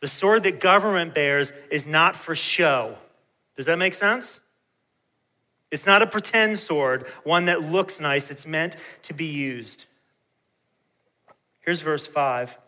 The 0.00 0.08
sword 0.08 0.42
that 0.42 0.60
government 0.60 1.14
bears 1.14 1.52
is 1.70 1.86
not 1.86 2.16
for 2.16 2.34
show. 2.34 2.96
Does 3.56 3.66
that 3.66 3.78
make 3.78 3.94
sense? 3.94 4.40
It's 5.70 5.86
not 5.86 6.02
a 6.02 6.06
pretend 6.06 6.58
sword, 6.58 7.06
one 7.24 7.44
that 7.44 7.62
looks 7.62 8.00
nice. 8.00 8.30
It's 8.30 8.46
meant 8.46 8.76
to 9.02 9.14
be 9.14 9.26
used. 9.26 9.86
Here's 11.60 11.80
verse 11.80 12.06
5 12.06 12.58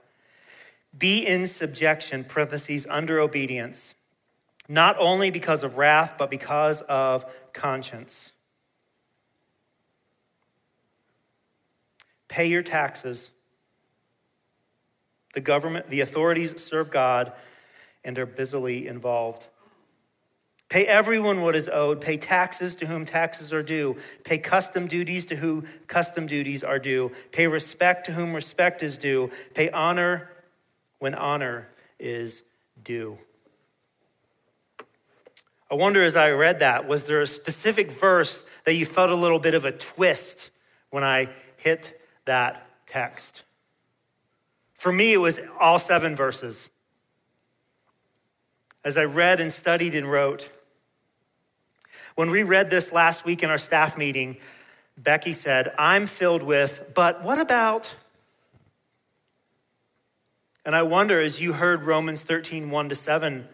Be 0.97 1.26
in 1.26 1.47
subjection, 1.47 2.25
parentheses, 2.25 2.87
under 2.88 3.19
obedience 3.19 3.95
not 4.68 4.97
only 4.99 5.30
because 5.30 5.62
of 5.62 5.76
wrath, 5.76 6.14
but 6.18 6.30
because 6.30 6.80
of 6.83 7.25
conscience. 7.52 8.33
Pay 12.28 12.47
your 12.47 12.62
taxes. 12.62 13.30
The 15.35 15.40
government, 15.40 15.90
the 15.90 16.00
authorities 16.00 16.62
serve 16.62 16.90
God 16.90 17.33
and 18.04 18.18
are 18.18 18.26
busily 18.26 18.87
involved. 18.87 19.47
Pay 20.68 20.87
everyone 20.87 21.42
what 21.42 21.54
is 21.54 21.68
owed. 21.68 22.00
Pay 22.00 22.16
taxes 22.16 22.75
to 22.76 22.87
whom 22.87 23.04
taxes 23.04 23.52
are 23.52 23.62
due. 23.62 23.97
Pay 24.25 24.38
custom 24.38 24.88
duties 24.88 25.26
to 25.26 25.37
whom 25.37 25.68
custom 25.87 26.26
duties 26.26 26.64
are 26.64 26.78
due. 26.78 27.12
Pay 27.33 27.47
respect 27.47 28.06
to 28.06 28.12
whom 28.12 28.35
respect 28.35 28.83
is 28.83 28.99
due. 28.99 29.30
Pay 29.54 29.71
honor 29.71 30.30
when 30.99 31.14
honor 31.14 31.68
is 32.00 32.42
due. 32.83 33.18
I 35.71 35.75
wonder 35.75 36.02
as 36.02 36.14
I 36.14 36.30
read 36.30 36.61
that, 36.61 36.87
was 36.87 37.04
there 37.04 37.21
a 37.21 37.26
specific 37.26 37.90
verse 37.90 38.44
that 38.64 38.75
you 38.75 38.85
felt 38.85 39.11
a 39.11 39.14
little 39.14 39.38
bit 39.38 39.54
of 39.54 39.64
a 39.64 39.73
twist 39.73 40.50
when 40.90 41.02
I 41.02 41.28
hit 41.56 42.00
that 42.26 42.66
text? 42.87 43.44
For 44.75 44.92
me, 44.92 45.14
it 45.14 45.18
was 45.18 45.40
all 45.59 45.78
seven 45.78 46.14
verses. 46.14 46.71
As 48.85 48.99
I 48.99 49.04
read 49.04 49.40
and 49.40 49.50
studied 49.50 49.94
and 49.94 50.11
wrote, 50.11 50.50
when 52.14 52.30
we 52.30 52.42
read 52.42 52.71
this 52.71 52.92
last 52.92 53.25
week 53.25 53.42
in 53.42 53.50
our 53.50 53.59
staff 53.59 53.97
meeting, 53.97 54.37
Becky 54.97 55.33
said, 55.33 55.73
I'm 55.78 56.06
filled 56.06 56.42
with, 56.42 56.92
but 56.94 57.25
what 57.25 57.38
about? 57.38 57.97
And 60.64 60.76
I 60.76 60.83
wonder 60.83 61.21
as 61.21 61.40
you 61.40 61.54
heard 61.54 61.85
Romans 61.85 62.23
13, 62.23 62.71
1 62.71 62.88
to 62.90 62.94
7 62.94 63.49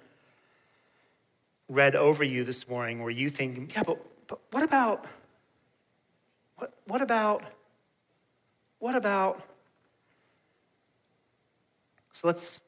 read 1.70 1.94
over 1.94 2.24
you 2.24 2.42
this 2.44 2.68
morning 2.68 3.00
where 3.00 3.10
you 3.10 3.30
think, 3.30 3.74
yeah, 3.74 3.84
but, 3.84 3.98
but 4.26 4.40
what 4.50 4.62
about, 4.64 5.06
what, 6.56 6.74
what 6.86 7.00
about, 7.00 7.44
what 8.80 8.96
about? 8.96 9.40
So 12.12 12.26
let's 12.26 12.60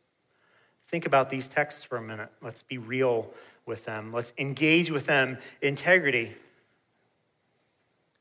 think 0.87 1.05
about 1.05 1.31
these 1.31 1.49
texts 1.49 1.83
for 1.83 1.99
a 1.99 2.03
minute. 2.03 2.31
Let's 2.41 2.63
be 2.63 2.79
real 2.79 3.29
with 3.67 3.85
them. 3.85 4.13
Let's 4.13 4.33
engage 4.39 4.91
with 4.91 5.07
them 5.07 5.37
integrity. 5.61 6.37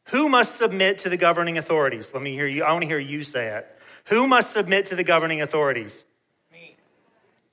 Who 0.05 0.27
must 0.27 0.55
submit 0.55 0.97
to 0.99 1.09
the 1.09 1.17
governing 1.17 1.59
authorities? 1.59 2.11
Let 2.13 2.23
me 2.23 2.33
hear 2.33 2.47
you. 2.47 2.63
I 2.63 2.71
want 2.71 2.81
to 2.81 2.87
hear 2.87 2.99
you 2.99 3.23
say 3.23 3.49
it. 3.49 3.67
Who 4.05 4.27
must 4.27 4.51
submit 4.51 4.87
to 4.87 4.95
the 4.95 5.03
governing 5.03 5.41
authorities? 5.41 6.05
Me. 6.51 6.75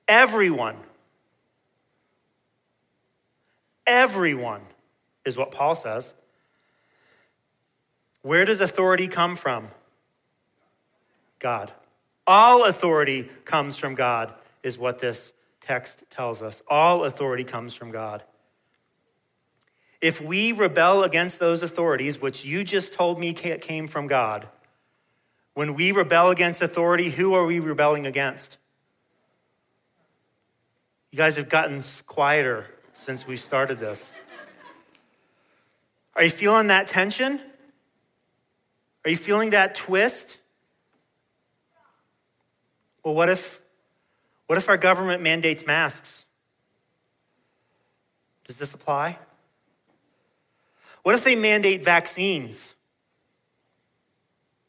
Everyone. 0.07 0.75
Everyone 3.89 4.61
is 5.25 5.35
what 5.35 5.49
Paul 5.49 5.73
says. 5.73 6.13
Where 8.21 8.45
does 8.45 8.61
authority 8.61 9.07
come 9.07 9.35
from? 9.35 9.69
God. 11.39 11.73
All 12.27 12.65
authority 12.65 13.27
comes 13.45 13.77
from 13.77 13.95
God, 13.95 14.31
is 14.61 14.77
what 14.77 14.99
this 14.99 15.33
text 15.59 16.03
tells 16.11 16.43
us. 16.43 16.61
All 16.67 17.03
authority 17.03 17.43
comes 17.43 17.73
from 17.73 17.89
God. 17.89 18.21
If 20.01 20.21
we 20.21 20.51
rebel 20.51 21.03
against 21.03 21.39
those 21.39 21.63
authorities, 21.63 22.21
which 22.21 22.45
you 22.45 22.63
just 22.63 22.93
told 22.93 23.19
me 23.19 23.33
came 23.33 23.87
from 23.87 24.05
God, 24.05 24.47
when 25.55 25.73
we 25.73 25.91
rebel 25.93 26.29
against 26.29 26.61
authority, 26.61 27.09
who 27.09 27.33
are 27.33 27.43
we 27.43 27.59
rebelling 27.59 28.05
against? 28.05 28.59
You 31.11 31.17
guys 31.17 31.37
have 31.37 31.49
gotten 31.49 31.81
quieter 32.05 32.67
since 32.99 33.25
we 33.25 33.37
started 33.37 33.79
this. 33.79 34.13
Are 36.15 36.23
you 36.23 36.29
feeling 36.29 36.67
that 36.67 36.87
tension? 36.87 37.41
Are 39.05 39.09
you 39.09 39.15
feeling 39.15 39.51
that 39.51 39.73
twist? 39.73 40.37
Well, 43.03 43.15
what 43.15 43.29
if 43.29 43.61
what 44.47 44.57
if 44.57 44.67
our 44.67 44.77
government 44.77 45.21
mandates 45.21 45.65
masks? 45.65 46.25
Does 48.43 48.57
this 48.57 48.73
apply? 48.73 49.17
What 51.03 51.15
if 51.15 51.23
they 51.23 51.35
mandate 51.35 51.85
vaccines? 51.85 52.73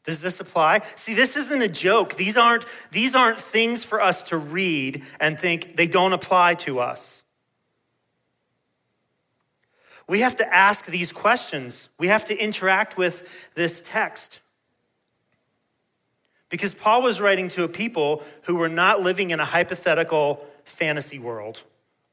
Does 0.03 0.21
this 0.21 0.39
apply? 0.39 0.81
See, 0.95 1.13
this 1.13 1.35
isn't 1.35 1.61
a 1.61 1.67
joke. 1.67 2.15
These 2.15 2.37
aren't, 2.37 2.65
these 2.91 3.13
aren't 3.13 3.39
things 3.39 3.83
for 3.83 4.01
us 4.01 4.23
to 4.23 4.37
read 4.37 5.03
and 5.19 5.39
think 5.39 5.75
they 5.75 5.87
don't 5.87 6.13
apply 6.13 6.55
to 6.55 6.79
us. 6.79 7.20
We 10.11 10.19
have 10.19 10.35
to 10.35 10.53
ask 10.53 10.87
these 10.87 11.13
questions. 11.13 11.87
We 11.97 12.09
have 12.09 12.25
to 12.25 12.37
interact 12.37 12.97
with 12.97 13.49
this 13.55 13.81
text. 13.81 14.41
Because 16.49 16.73
Paul 16.73 17.01
was 17.01 17.21
writing 17.21 17.47
to 17.47 17.63
a 17.63 17.69
people 17.69 18.21
who 18.41 18.57
were 18.57 18.67
not 18.67 19.01
living 19.01 19.29
in 19.29 19.39
a 19.39 19.45
hypothetical 19.45 20.45
fantasy 20.65 21.17
world 21.17 21.61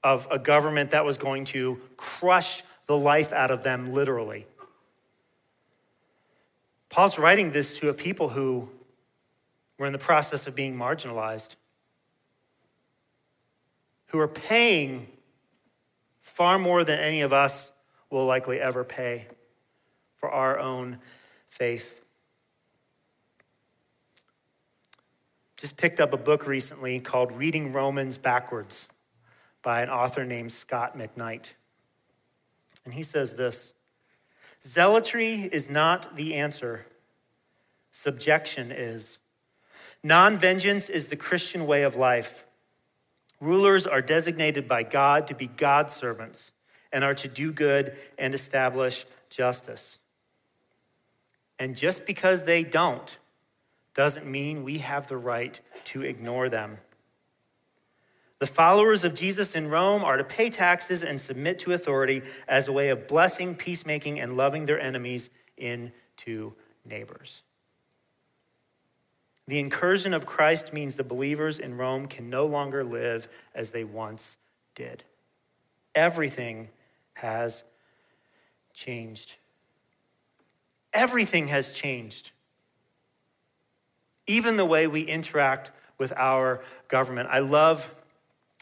of 0.05 0.29
a 0.31 0.39
government 0.39 0.93
that 0.93 1.05
was 1.05 1.19
going 1.19 1.47
to 1.47 1.81
crush 1.97 2.63
the 2.87 2.97
life 2.97 3.33
out 3.33 3.51
of 3.51 3.65
them 3.65 3.93
literally. 3.93 4.47
Paul's 6.91 7.19
writing 7.19 7.51
this 7.51 7.81
to 7.81 7.89
a 7.89 7.95
people 7.95 8.29
who 8.29 8.69
were 9.77 9.87
in 9.87 9.93
the 9.93 9.99
process 9.99 10.47
of 10.47 10.55
being 10.55 10.77
marginalized, 10.77 11.57
who 14.07 14.21
are 14.21 14.29
paying 14.29 15.09
far 16.21 16.61
more 16.61 16.85
than 16.85 17.01
any 17.01 17.23
of 17.23 17.33
us 17.33 17.73
will 18.11 18.25
likely 18.25 18.61
ever 18.61 18.85
pay 18.85 19.27
for 20.17 20.31
our 20.31 20.59
own 20.59 20.99
faith. 21.49 22.03
Just 25.57 25.77
picked 25.77 26.01
up 26.01 26.13
a 26.13 26.17
book 26.17 26.47
recently 26.47 27.01
called 27.01 27.33
Reading 27.33 27.73
Romans 27.73 28.17
Backwards 28.17 28.89
by 29.63 29.83
an 29.83 29.91
author 29.91 30.25
named 30.25 30.53
Scot 30.53 30.97
McKnight. 30.97 31.55
And 32.85 32.95
he 32.95 33.03
says 33.03 33.35
this 33.35 33.75
Zealotry 34.65 35.49
is 35.53 35.69
not 35.69 36.17
the 36.17 36.35
answer, 36.35 36.87
subjection 37.93 38.73
is. 38.73 39.19
Non 40.05 40.39
vengeance 40.39 40.89
is 40.89 41.09
the 41.09 41.17
Christian 41.17 41.67
way 41.67 41.83
of 41.83 41.97
life. 41.97 42.45
Rulers 43.41 43.85
are 43.87 44.01
designated 44.01 44.69
by 44.69 44.85
God 44.85 45.27
to 45.27 45.35
be 45.35 45.49
God's 45.49 45.95
servants 45.95 46.53
and 46.93 47.05
are 47.05 47.15
to 47.15 47.29
do 47.29 47.53
good 47.53 47.97
and 48.19 48.35
establish 48.35 49.05
justice. 49.31 49.99
And 51.59 51.77
just 51.77 52.07
because 52.07 52.45
they 52.45 52.63
don't 52.63 53.19
doesn't 53.95 54.27
mean 54.27 54.63
we 54.63 54.79
have 54.79 55.09
the 55.09 55.17
right 55.17 55.61
to 55.85 56.03
ignore 56.03 56.49
them. 56.49 56.79
The 58.39 58.47
followers 58.47 59.03
of 59.03 59.15
Jesus 59.15 59.57
in 59.57 59.69
Rome 59.69 60.05
are 60.05 60.17
to 60.17 60.23
pay 60.23 60.49
taxes 60.49 61.03
and 61.03 61.21
submit 61.21 61.59
to 61.61 61.73
authority 61.73 62.23
as 62.47 62.69
a 62.69 62.73
way 62.73 62.91
of 62.91 63.09
blessing, 63.09 63.57
peacemaking, 63.57 64.21
and 64.21 64.37
loving 64.37 64.67
their 64.67 64.81
enemies 64.81 65.31
into 65.57 66.55
neighbors. 66.85 67.43
The 69.49 69.59
incursion 69.59 70.15
of 70.15 70.27
Christ 70.27 70.73
means 70.73 70.95
the 70.95 71.03
believers 71.03 71.59
in 71.59 71.77
Rome 71.77 72.07
can 72.07 72.31
no 72.31 72.47
longer 72.47 72.85
live 72.85 73.29
as 73.55 73.73
they 73.73 73.83
once 73.83 74.39
did. 74.77 75.03
Everything 75.95 76.69
has 77.19 77.65
changed. 78.75 79.37
Everything 80.93 81.49
has 81.49 81.71
changed. 81.71 82.33
Even 84.27 84.57
the 84.57 84.65
way 84.65 84.87
we 84.87 85.03
interact 85.03 85.71
with 85.99 86.13
our 86.17 86.63
government. 86.89 87.29
I 87.31 87.41
love 87.41 87.91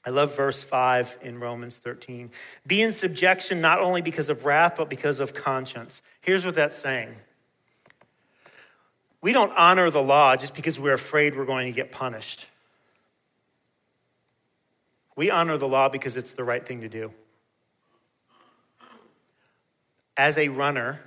I 0.04 0.10
love 0.10 0.36
verse 0.36 0.62
5 0.62 1.18
in 1.20 1.40
Romans 1.40 1.78
13. 1.78 2.30
Be 2.64 2.80
in 2.80 2.92
subjection 2.92 3.60
not 3.60 3.80
only 3.80 4.02
because 4.02 4.28
of 4.28 4.44
wrath, 4.44 4.74
but 4.76 4.88
because 4.88 5.18
of 5.18 5.34
conscience. 5.34 6.00
Here's 6.20 6.46
what 6.46 6.54
that's 6.54 6.76
saying 6.76 7.16
we 9.20 9.32
don't 9.32 9.52
honor 9.56 9.90
the 9.90 10.02
law 10.02 10.36
just 10.36 10.54
because 10.54 10.78
we're 10.78 10.94
afraid 10.94 11.36
we're 11.36 11.44
going 11.44 11.66
to 11.66 11.74
get 11.74 11.90
punished. 11.90 12.46
We 15.16 15.30
honor 15.30 15.56
the 15.58 15.66
law 15.66 15.88
because 15.88 16.16
it's 16.16 16.34
the 16.34 16.44
right 16.44 16.64
thing 16.64 16.82
to 16.82 16.88
do. 16.88 17.12
As 20.16 20.38
a 20.38 20.48
runner, 20.48 21.00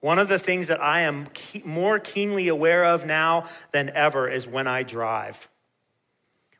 one 0.00 0.18
of 0.18 0.28
the 0.28 0.38
things 0.38 0.66
that 0.66 0.82
I 0.82 1.00
am 1.00 1.28
more 1.64 1.98
keenly 1.98 2.48
aware 2.48 2.84
of 2.84 3.06
now 3.06 3.48
than 3.72 3.90
ever 3.90 4.28
is 4.28 4.46
when 4.46 4.66
I 4.66 4.82
drive. 4.82 5.48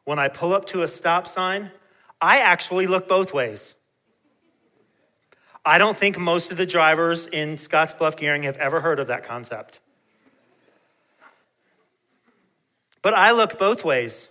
When 0.05 0.19
I 0.19 0.29
pull 0.29 0.53
up 0.53 0.67
to 0.69 0.83
a 0.83 0.89
stop 0.89 1.27
sign, 1.27 1.71
I 2.21 2.39
actually 2.39 2.87
look 2.87 3.09
both 3.09 3.35
ways. 3.35 3.75
I 5.63 5.79
don't 5.79 5.97
think 5.97 6.19
most 6.19 6.51
of 6.51 6.57
the 6.57 6.67
drivers 6.67 7.27
in 7.27 7.57
Scottsbluff 7.57 8.17
Gering 8.17 8.45
have 8.45 8.57
ever 8.57 8.81
heard 8.81 8.99
of 8.99 9.07
that 9.07 9.25
concept. 9.25 9.79
But 13.03 13.15
I 13.15 13.33
look 13.33 13.59
both 13.59 13.85
ways. 13.85 14.29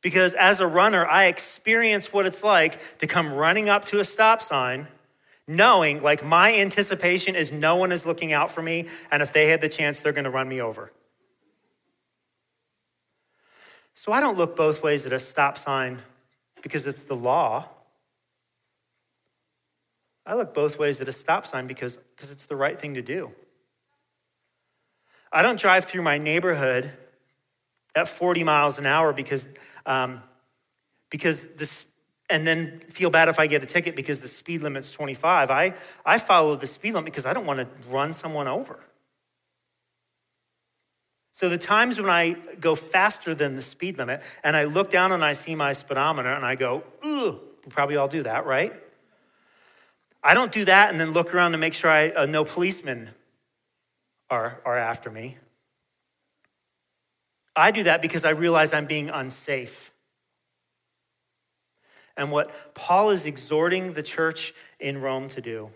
Because 0.00 0.34
as 0.34 0.60
a 0.60 0.66
runner, 0.66 1.04
I 1.06 1.24
experience 1.24 2.12
what 2.12 2.26
it's 2.26 2.44
like 2.44 2.98
to 2.98 3.08
come 3.08 3.32
running 3.32 3.68
up 3.68 3.84
to 3.86 3.98
a 3.98 4.04
stop 4.04 4.42
sign, 4.42 4.86
knowing, 5.48 6.02
like, 6.02 6.24
my 6.24 6.54
anticipation 6.54 7.34
is 7.34 7.50
no 7.50 7.74
one 7.74 7.90
is 7.90 8.06
looking 8.06 8.32
out 8.32 8.52
for 8.52 8.62
me, 8.62 8.86
and 9.10 9.22
if 9.22 9.32
they 9.32 9.48
had 9.48 9.60
the 9.60 9.68
chance, 9.68 9.98
they're 9.98 10.12
gonna 10.12 10.30
run 10.30 10.48
me 10.48 10.60
over. 10.60 10.92
So 13.94 14.12
I 14.12 14.20
don't 14.20 14.38
look 14.38 14.54
both 14.54 14.82
ways 14.82 15.06
at 15.06 15.12
a 15.12 15.18
stop 15.18 15.58
sign 15.58 15.98
because 16.62 16.86
it's 16.86 17.02
the 17.02 17.16
law. 17.16 17.68
I 20.24 20.34
look 20.34 20.54
both 20.54 20.78
ways 20.78 21.00
at 21.00 21.08
a 21.08 21.12
stop 21.12 21.46
sign 21.46 21.66
because, 21.66 21.96
because 21.96 22.30
it's 22.30 22.46
the 22.46 22.54
right 22.54 22.78
thing 22.78 22.94
to 22.94 23.02
do. 23.02 23.32
I 25.32 25.42
don't 25.42 25.58
drive 25.58 25.86
through 25.86 26.02
my 26.02 26.18
neighborhood 26.18 26.92
at 27.94 28.06
40 28.06 28.44
miles 28.44 28.78
an 28.78 28.86
hour 28.86 29.12
because, 29.12 29.44
um, 29.86 30.22
because 31.10 31.46
this, 31.56 31.86
and 32.30 32.46
then 32.46 32.80
feel 32.90 33.10
bad 33.10 33.28
if 33.28 33.38
I 33.38 33.46
get 33.46 33.62
a 33.62 33.66
ticket 33.66 33.96
because 33.96 34.20
the 34.20 34.28
speed 34.28 34.62
limit's 34.62 34.90
25. 34.90 35.50
I, 35.50 35.74
I 36.04 36.18
follow 36.18 36.56
the 36.56 36.66
speed 36.66 36.94
limit 36.94 37.06
because 37.06 37.26
I 37.26 37.32
don't 37.32 37.46
want 37.46 37.60
to 37.60 37.88
run 37.88 38.12
someone 38.12 38.48
over. 38.48 38.78
So 41.32 41.48
the 41.48 41.58
times 41.58 42.00
when 42.00 42.10
I 42.10 42.32
go 42.58 42.74
faster 42.74 43.34
than 43.34 43.54
the 43.54 43.62
speed 43.62 43.96
limit 43.96 44.22
and 44.42 44.56
I 44.56 44.64
look 44.64 44.90
down 44.90 45.12
and 45.12 45.24
I 45.24 45.34
see 45.34 45.54
my 45.54 45.72
speedometer 45.72 46.32
and 46.32 46.44
I 46.44 46.56
go, 46.56 46.82
ooh, 47.06 47.40
we 47.64 47.70
probably 47.70 47.96
all 47.96 48.08
do 48.08 48.24
that, 48.24 48.44
right? 48.44 48.72
I 50.22 50.34
don't 50.34 50.50
do 50.50 50.64
that 50.64 50.90
and 50.90 51.00
then 51.00 51.12
look 51.12 51.32
around 51.32 51.52
to 51.52 51.58
make 51.58 51.74
sure 51.74 51.90
I, 51.90 52.08
uh, 52.08 52.26
no 52.26 52.44
policemen 52.44 53.10
are, 54.28 54.60
are 54.64 54.76
after 54.76 55.10
me. 55.10 55.38
I 57.54 57.70
do 57.70 57.84
that 57.84 58.02
because 58.02 58.24
I 58.24 58.30
realize 58.30 58.72
I'm 58.72 58.86
being 58.86 59.08
unsafe. 59.08 59.92
And 62.18 62.32
what 62.32 62.74
Paul 62.74 63.10
is 63.10 63.24
exhorting 63.24 63.92
the 63.92 64.02
church 64.02 64.52
in 64.80 65.00
Rome 65.00 65.28
to 65.30 65.40
do 65.40 65.70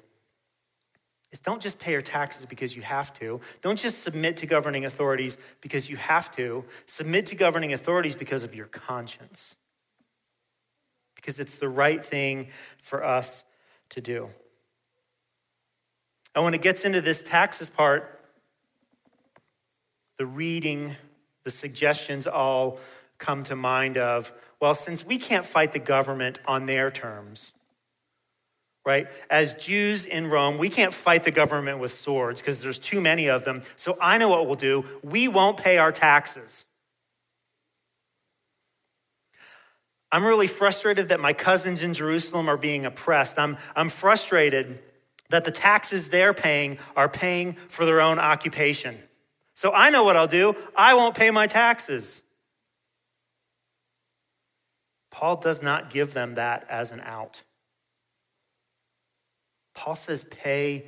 is 1.30 1.38
don't 1.38 1.62
just 1.62 1.78
pay 1.78 1.92
your 1.92 2.02
taxes 2.02 2.44
because 2.44 2.74
you 2.74 2.82
have 2.82 3.14
to. 3.14 3.40
Don't 3.62 3.78
just 3.78 4.02
submit 4.02 4.38
to 4.38 4.46
governing 4.46 4.84
authorities 4.84 5.38
because 5.60 5.88
you 5.88 5.96
have 5.96 6.30
to. 6.32 6.64
Submit 6.84 7.26
to 7.26 7.36
governing 7.36 7.72
authorities 7.72 8.16
because 8.16 8.42
of 8.42 8.56
your 8.56 8.66
conscience. 8.66 9.56
Because 11.14 11.38
it's 11.38 11.54
the 11.54 11.68
right 11.68 12.04
thing 12.04 12.48
for 12.78 13.04
us 13.04 13.44
to 13.90 14.00
do. 14.00 14.28
And 16.34 16.44
when 16.44 16.54
it 16.54 16.60
gets 16.60 16.84
into 16.84 17.00
this 17.00 17.22
taxes 17.22 17.70
part, 17.70 18.20
the 20.18 20.26
reading, 20.26 20.96
the 21.44 21.50
suggestions 21.52 22.26
all 22.26 22.80
come 23.18 23.44
to 23.44 23.54
mind 23.54 23.96
of, 23.96 24.32
well, 24.62 24.76
since 24.76 25.04
we 25.04 25.18
can't 25.18 25.44
fight 25.44 25.72
the 25.72 25.80
government 25.80 26.38
on 26.46 26.66
their 26.66 26.92
terms, 26.92 27.52
right? 28.86 29.08
As 29.28 29.54
Jews 29.54 30.06
in 30.06 30.28
Rome, 30.28 30.56
we 30.56 30.68
can't 30.68 30.94
fight 30.94 31.24
the 31.24 31.32
government 31.32 31.80
with 31.80 31.90
swords 31.90 32.40
because 32.40 32.62
there's 32.62 32.78
too 32.78 33.00
many 33.00 33.26
of 33.28 33.42
them. 33.44 33.62
So 33.74 33.98
I 34.00 34.18
know 34.18 34.28
what 34.28 34.46
we'll 34.46 34.54
do. 34.54 34.84
We 35.02 35.26
won't 35.26 35.56
pay 35.56 35.78
our 35.78 35.90
taxes. 35.90 36.64
I'm 40.12 40.24
really 40.24 40.46
frustrated 40.46 41.08
that 41.08 41.18
my 41.18 41.32
cousins 41.32 41.82
in 41.82 41.92
Jerusalem 41.92 42.48
are 42.48 42.56
being 42.56 42.86
oppressed. 42.86 43.40
I'm, 43.40 43.56
I'm 43.74 43.88
frustrated 43.88 44.78
that 45.30 45.42
the 45.42 45.50
taxes 45.50 46.08
they're 46.08 46.34
paying 46.34 46.78
are 46.94 47.08
paying 47.08 47.54
for 47.54 47.84
their 47.84 48.00
own 48.00 48.20
occupation. 48.20 48.96
So 49.54 49.72
I 49.72 49.90
know 49.90 50.04
what 50.04 50.16
I'll 50.16 50.28
do. 50.28 50.54
I 50.76 50.94
won't 50.94 51.16
pay 51.16 51.32
my 51.32 51.48
taxes. 51.48 52.22
Paul 55.12 55.36
does 55.36 55.62
not 55.62 55.90
give 55.90 56.14
them 56.14 56.34
that 56.34 56.66
as 56.68 56.90
an 56.90 57.00
out. 57.00 57.42
Paul 59.74 59.94
says, 59.94 60.24
pay 60.24 60.86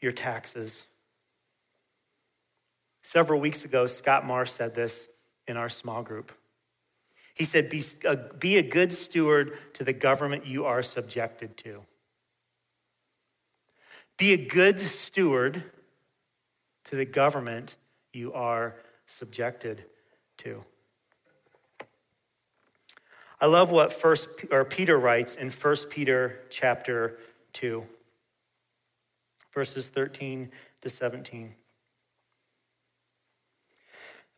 your 0.00 0.12
taxes. 0.12 0.84
Several 3.02 3.38
weeks 3.38 3.64
ago, 3.64 3.86
Scott 3.86 4.26
Marr 4.26 4.46
said 4.46 4.74
this 4.74 5.08
in 5.46 5.56
our 5.56 5.68
small 5.68 6.02
group. 6.02 6.32
He 7.34 7.44
said, 7.44 7.68
be 7.68 7.82
a, 8.04 8.16
be 8.16 8.56
a 8.56 8.62
good 8.62 8.92
steward 8.92 9.56
to 9.74 9.84
the 9.84 9.92
government 9.92 10.46
you 10.46 10.64
are 10.64 10.82
subjected 10.82 11.56
to. 11.58 11.82
Be 14.16 14.32
a 14.32 14.46
good 14.46 14.80
steward 14.80 15.62
to 16.84 16.96
the 16.96 17.04
government 17.04 17.76
you 18.12 18.32
are 18.32 18.76
subjected 19.06 19.84
to. 20.38 20.64
I 23.40 23.46
love 23.46 23.70
what 23.70 23.92
first 23.92 24.28
or 24.50 24.64
Peter 24.64 24.98
writes 24.98 25.36
in 25.36 25.50
1 25.50 25.76
Peter 25.90 26.40
chapter 26.50 27.18
2 27.54 27.84
verses 29.54 29.88
13 29.88 30.50
to 30.82 30.90
17. 30.90 31.54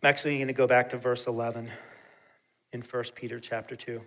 I'm 0.03 0.09
actually 0.09 0.37
going 0.37 0.49
to 0.49 0.53
go 0.53 0.67
back 0.67 0.91
to 0.91 0.99
verse 0.99 1.27
11 1.27 1.71
in 2.73 2.83
1 2.83 3.05
Peter 3.15 3.41
chapter 3.41 3.75
2. 3.75 4.03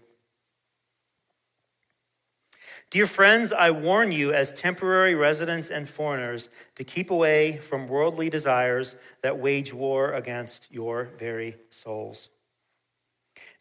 Dear 2.91 3.05
friends, 3.05 3.51
I 3.51 3.71
warn 3.71 4.11
you 4.11 4.33
as 4.33 4.53
temporary 4.53 5.15
residents 5.15 5.69
and 5.69 5.89
foreigners 5.89 6.49
to 6.75 6.83
keep 6.83 7.11
away 7.11 7.57
from 7.57 7.87
worldly 7.87 8.29
desires 8.29 8.95
that 9.21 9.37
wage 9.37 9.73
war 9.73 10.13
against 10.13 10.71
your 10.71 11.09
very 11.17 11.55
souls. 11.69 12.29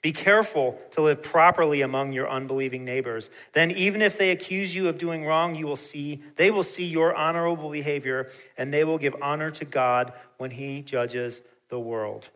Be 0.00 0.12
careful 0.12 0.80
to 0.92 1.02
live 1.02 1.22
properly 1.22 1.82
among 1.82 2.12
your 2.12 2.30
unbelieving 2.30 2.84
neighbors. 2.84 3.30
Then 3.52 3.72
even 3.72 4.00
if 4.00 4.16
they 4.16 4.30
accuse 4.30 4.74
you 4.74 4.86
of 4.86 4.96
doing 4.96 5.24
wrong, 5.24 5.56
you 5.56 5.66
will 5.66 5.76
see 5.76 6.22
they 6.36 6.50
will 6.50 6.62
see 6.62 6.84
your 6.84 7.14
honorable 7.14 7.70
behavior 7.70 8.28
and 8.56 8.72
they 8.72 8.84
will 8.84 8.98
give 8.98 9.16
honor 9.20 9.50
to 9.50 9.64
God 9.64 10.12
when 10.36 10.52
he 10.52 10.82
judges 10.82 11.42
the 11.68 11.80
world. 11.80 12.28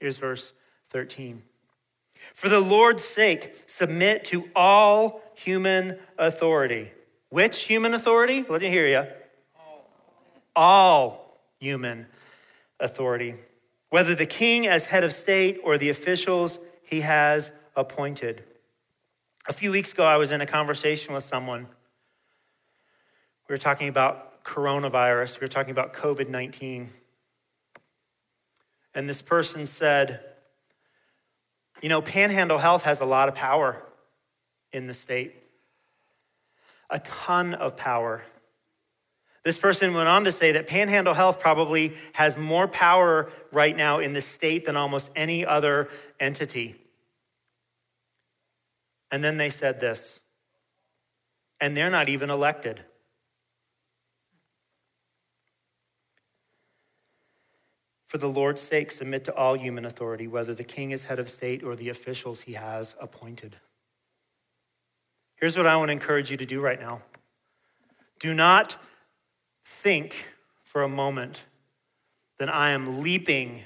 Here's 0.00 0.18
verse 0.18 0.54
13. 0.90 1.42
For 2.34 2.48
the 2.48 2.60
Lord's 2.60 3.04
sake, 3.04 3.62
submit 3.66 4.24
to 4.26 4.48
all 4.56 5.22
human 5.36 5.98
authority. 6.18 6.90
Which 7.28 7.64
human 7.64 7.94
authority? 7.94 8.44
Let 8.48 8.60
me 8.60 8.68
hear 8.68 8.86
you. 8.86 9.06
All 10.54 11.38
human 11.58 12.06
authority. 12.80 13.36
Whether 13.92 14.14
the 14.14 14.24
king 14.24 14.66
as 14.66 14.86
head 14.86 15.04
of 15.04 15.12
state 15.12 15.60
or 15.62 15.76
the 15.76 15.90
officials 15.90 16.58
he 16.82 17.02
has 17.02 17.52
appointed. 17.76 18.42
A 19.46 19.52
few 19.52 19.70
weeks 19.70 19.92
ago, 19.92 20.02
I 20.02 20.16
was 20.16 20.30
in 20.30 20.40
a 20.40 20.46
conversation 20.46 21.12
with 21.12 21.24
someone. 21.24 21.68
We 23.46 23.52
were 23.52 23.58
talking 23.58 23.88
about 23.88 24.44
coronavirus, 24.44 25.38
we 25.38 25.44
were 25.44 25.48
talking 25.48 25.72
about 25.72 25.92
COVID 25.92 26.30
19. 26.30 26.88
And 28.94 29.10
this 29.10 29.20
person 29.20 29.66
said, 29.66 30.20
you 31.82 31.90
know, 31.90 32.00
Panhandle 32.00 32.56
Health 32.56 32.84
has 32.84 33.02
a 33.02 33.04
lot 33.04 33.28
of 33.28 33.34
power 33.34 33.82
in 34.72 34.86
the 34.86 34.94
state, 34.94 35.34
a 36.88 36.98
ton 37.00 37.52
of 37.52 37.76
power. 37.76 38.24
This 39.44 39.58
person 39.58 39.92
went 39.92 40.08
on 40.08 40.24
to 40.24 40.32
say 40.32 40.52
that 40.52 40.68
Panhandle 40.68 41.14
Health 41.14 41.40
probably 41.40 41.94
has 42.12 42.36
more 42.36 42.68
power 42.68 43.28
right 43.50 43.76
now 43.76 43.98
in 43.98 44.12
the 44.12 44.20
state 44.20 44.66
than 44.66 44.76
almost 44.76 45.10
any 45.16 45.44
other 45.44 45.88
entity. 46.20 46.76
And 49.10 49.22
then 49.22 49.36
they 49.36 49.50
said 49.50 49.80
this, 49.80 50.20
and 51.60 51.76
they're 51.76 51.90
not 51.90 52.08
even 52.08 52.30
elected. 52.30 52.84
For 58.06 58.18
the 58.18 58.28
Lord's 58.28 58.60
sake, 58.60 58.90
submit 58.90 59.24
to 59.24 59.34
all 59.34 59.56
human 59.56 59.84
authority, 59.84 60.28
whether 60.28 60.54
the 60.54 60.64
king 60.64 60.92
is 60.92 61.04
head 61.04 61.18
of 61.18 61.28
state 61.28 61.62
or 61.64 61.74
the 61.74 61.88
officials 61.88 62.42
he 62.42 62.52
has 62.52 62.94
appointed. 63.00 63.56
Here's 65.36 65.56
what 65.56 65.66
I 65.66 65.76
want 65.76 65.88
to 65.88 65.92
encourage 65.92 66.30
you 66.30 66.36
to 66.36 66.46
do 66.46 66.60
right 66.60 66.80
now 66.80 67.02
do 68.20 68.32
not 68.34 68.76
think 69.82 70.28
for 70.62 70.84
a 70.84 70.88
moment 70.88 71.42
that 72.38 72.48
I 72.48 72.70
am 72.70 73.02
leaping 73.02 73.64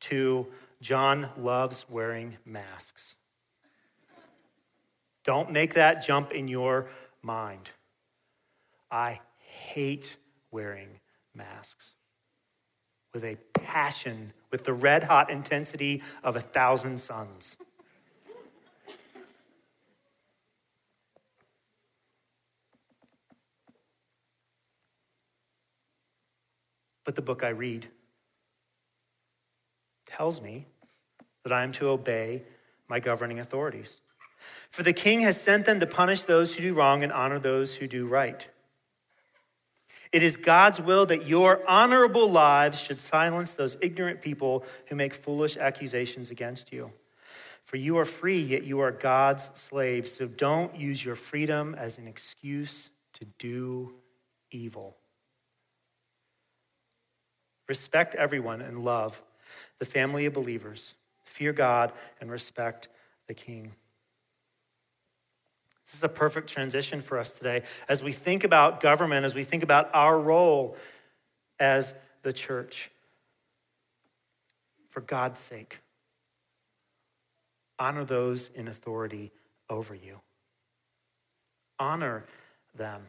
to 0.00 0.46
John 0.82 1.30
loves 1.38 1.86
wearing 1.88 2.36
masks. 2.44 3.16
Don't 5.24 5.50
make 5.50 5.72
that 5.74 6.04
jump 6.04 6.30
in 6.32 6.46
your 6.46 6.90
mind. 7.22 7.70
I 8.90 9.20
hate 9.38 10.18
wearing 10.50 11.00
masks 11.34 11.94
with 13.14 13.24
a 13.24 13.36
passion, 13.54 14.34
with 14.50 14.64
the 14.64 14.74
red 14.74 15.04
hot 15.04 15.30
intensity 15.30 16.02
of 16.22 16.36
a 16.36 16.40
thousand 16.40 17.00
suns. 17.00 17.56
But 27.04 27.16
the 27.16 27.22
book 27.22 27.42
I 27.42 27.48
read 27.48 27.88
tells 30.06 30.40
me 30.42 30.66
that 31.42 31.52
I 31.52 31.62
am 31.62 31.72
to 31.72 31.88
obey 31.88 32.42
my 32.88 33.00
governing 33.00 33.40
authorities. 33.40 34.00
For 34.70 34.82
the 34.82 34.92
king 34.92 35.20
has 35.20 35.40
sent 35.40 35.66
them 35.66 35.80
to 35.80 35.86
punish 35.86 36.22
those 36.22 36.54
who 36.54 36.62
do 36.62 36.74
wrong 36.74 37.02
and 37.02 37.12
honor 37.12 37.38
those 37.38 37.74
who 37.74 37.86
do 37.86 38.06
right. 38.06 38.46
It 40.12 40.22
is 40.22 40.36
God's 40.36 40.80
will 40.80 41.06
that 41.06 41.26
your 41.26 41.62
honorable 41.68 42.30
lives 42.30 42.80
should 42.80 43.00
silence 43.00 43.54
those 43.54 43.76
ignorant 43.80 44.22
people 44.22 44.64
who 44.86 44.96
make 44.96 45.14
foolish 45.14 45.56
accusations 45.56 46.30
against 46.30 46.72
you. 46.72 46.90
For 47.64 47.76
you 47.76 47.96
are 47.98 48.04
free, 48.04 48.40
yet 48.40 48.64
you 48.64 48.80
are 48.80 48.90
God's 48.90 49.52
slaves. 49.54 50.10
So 50.10 50.26
don't 50.26 50.74
use 50.74 51.04
your 51.04 51.14
freedom 51.14 51.76
as 51.76 51.98
an 51.98 52.08
excuse 52.08 52.90
to 53.14 53.24
do 53.38 53.94
evil. 54.50 54.96
Respect 57.70 58.16
everyone 58.16 58.62
and 58.62 58.84
love 58.84 59.22
the 59.78 59.84
family 59.84 60.26
of 60.26 60.32
believers. 60.32 60.96
Fear 61.22 61.52
God 61.52 61.92
and 62.20 62.28
respect 62.28 62.88
the 63.28 63.32
king. 63.32 63.76
This 65.86 65.94
is 65.94 66.02
a 66.02 66.08
perfect 66.08 66.48
transition 66.48 67.00
for 67.00 67.16
us 67.16 67.30
today 67.30 67.62
as 67.88 68.02
we 68.02 68.10
think 68.10 68.42
about 68.42 68.80
government, 68.80 69.24
as 69.24 69.36
we 69.36 69.44
think 69.44 69.62
about 69.62 69.88
our 69.94 70.18
role 70.18 70.76
as 71.60 71.94
the 72.24 72.32
church. 72.32 72.90
For 74.88 75.00
God's 75.00 75.38
sake, 75.38 75.78
honor 77.78 78.02
those 78.02 78.50
in 78.52 78.66
authority 78.66 79.30
over 79.68 79.94
you. 79.94 80.18
Honor 81.78 82.24
them. 82.74 83.02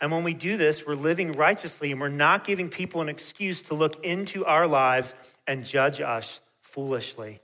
And 0.00 0.12
when 0.12 0.24
we 0.24 0.34
do 0.34 0.56
this, 0.56 0.86
we're 0.86 0.94
living 0.94 1.32
righteously 1.32 1.92
and 1.92 2.00
we're 2.00 2.08
not 2.08 2.44
giving 2.44 2.68
people 2.68 3.00
an 3.00 3.08
excuse 3.08 3.62
to 3.62 3.74
look 3.74 4.04
into 4.04 4.44
our 4.44 4.66
lives 4.66 5.14
and 5.46 5.64
judge 5.64 6.00
us 6.00 6.42
foolishly. 6.60 7.40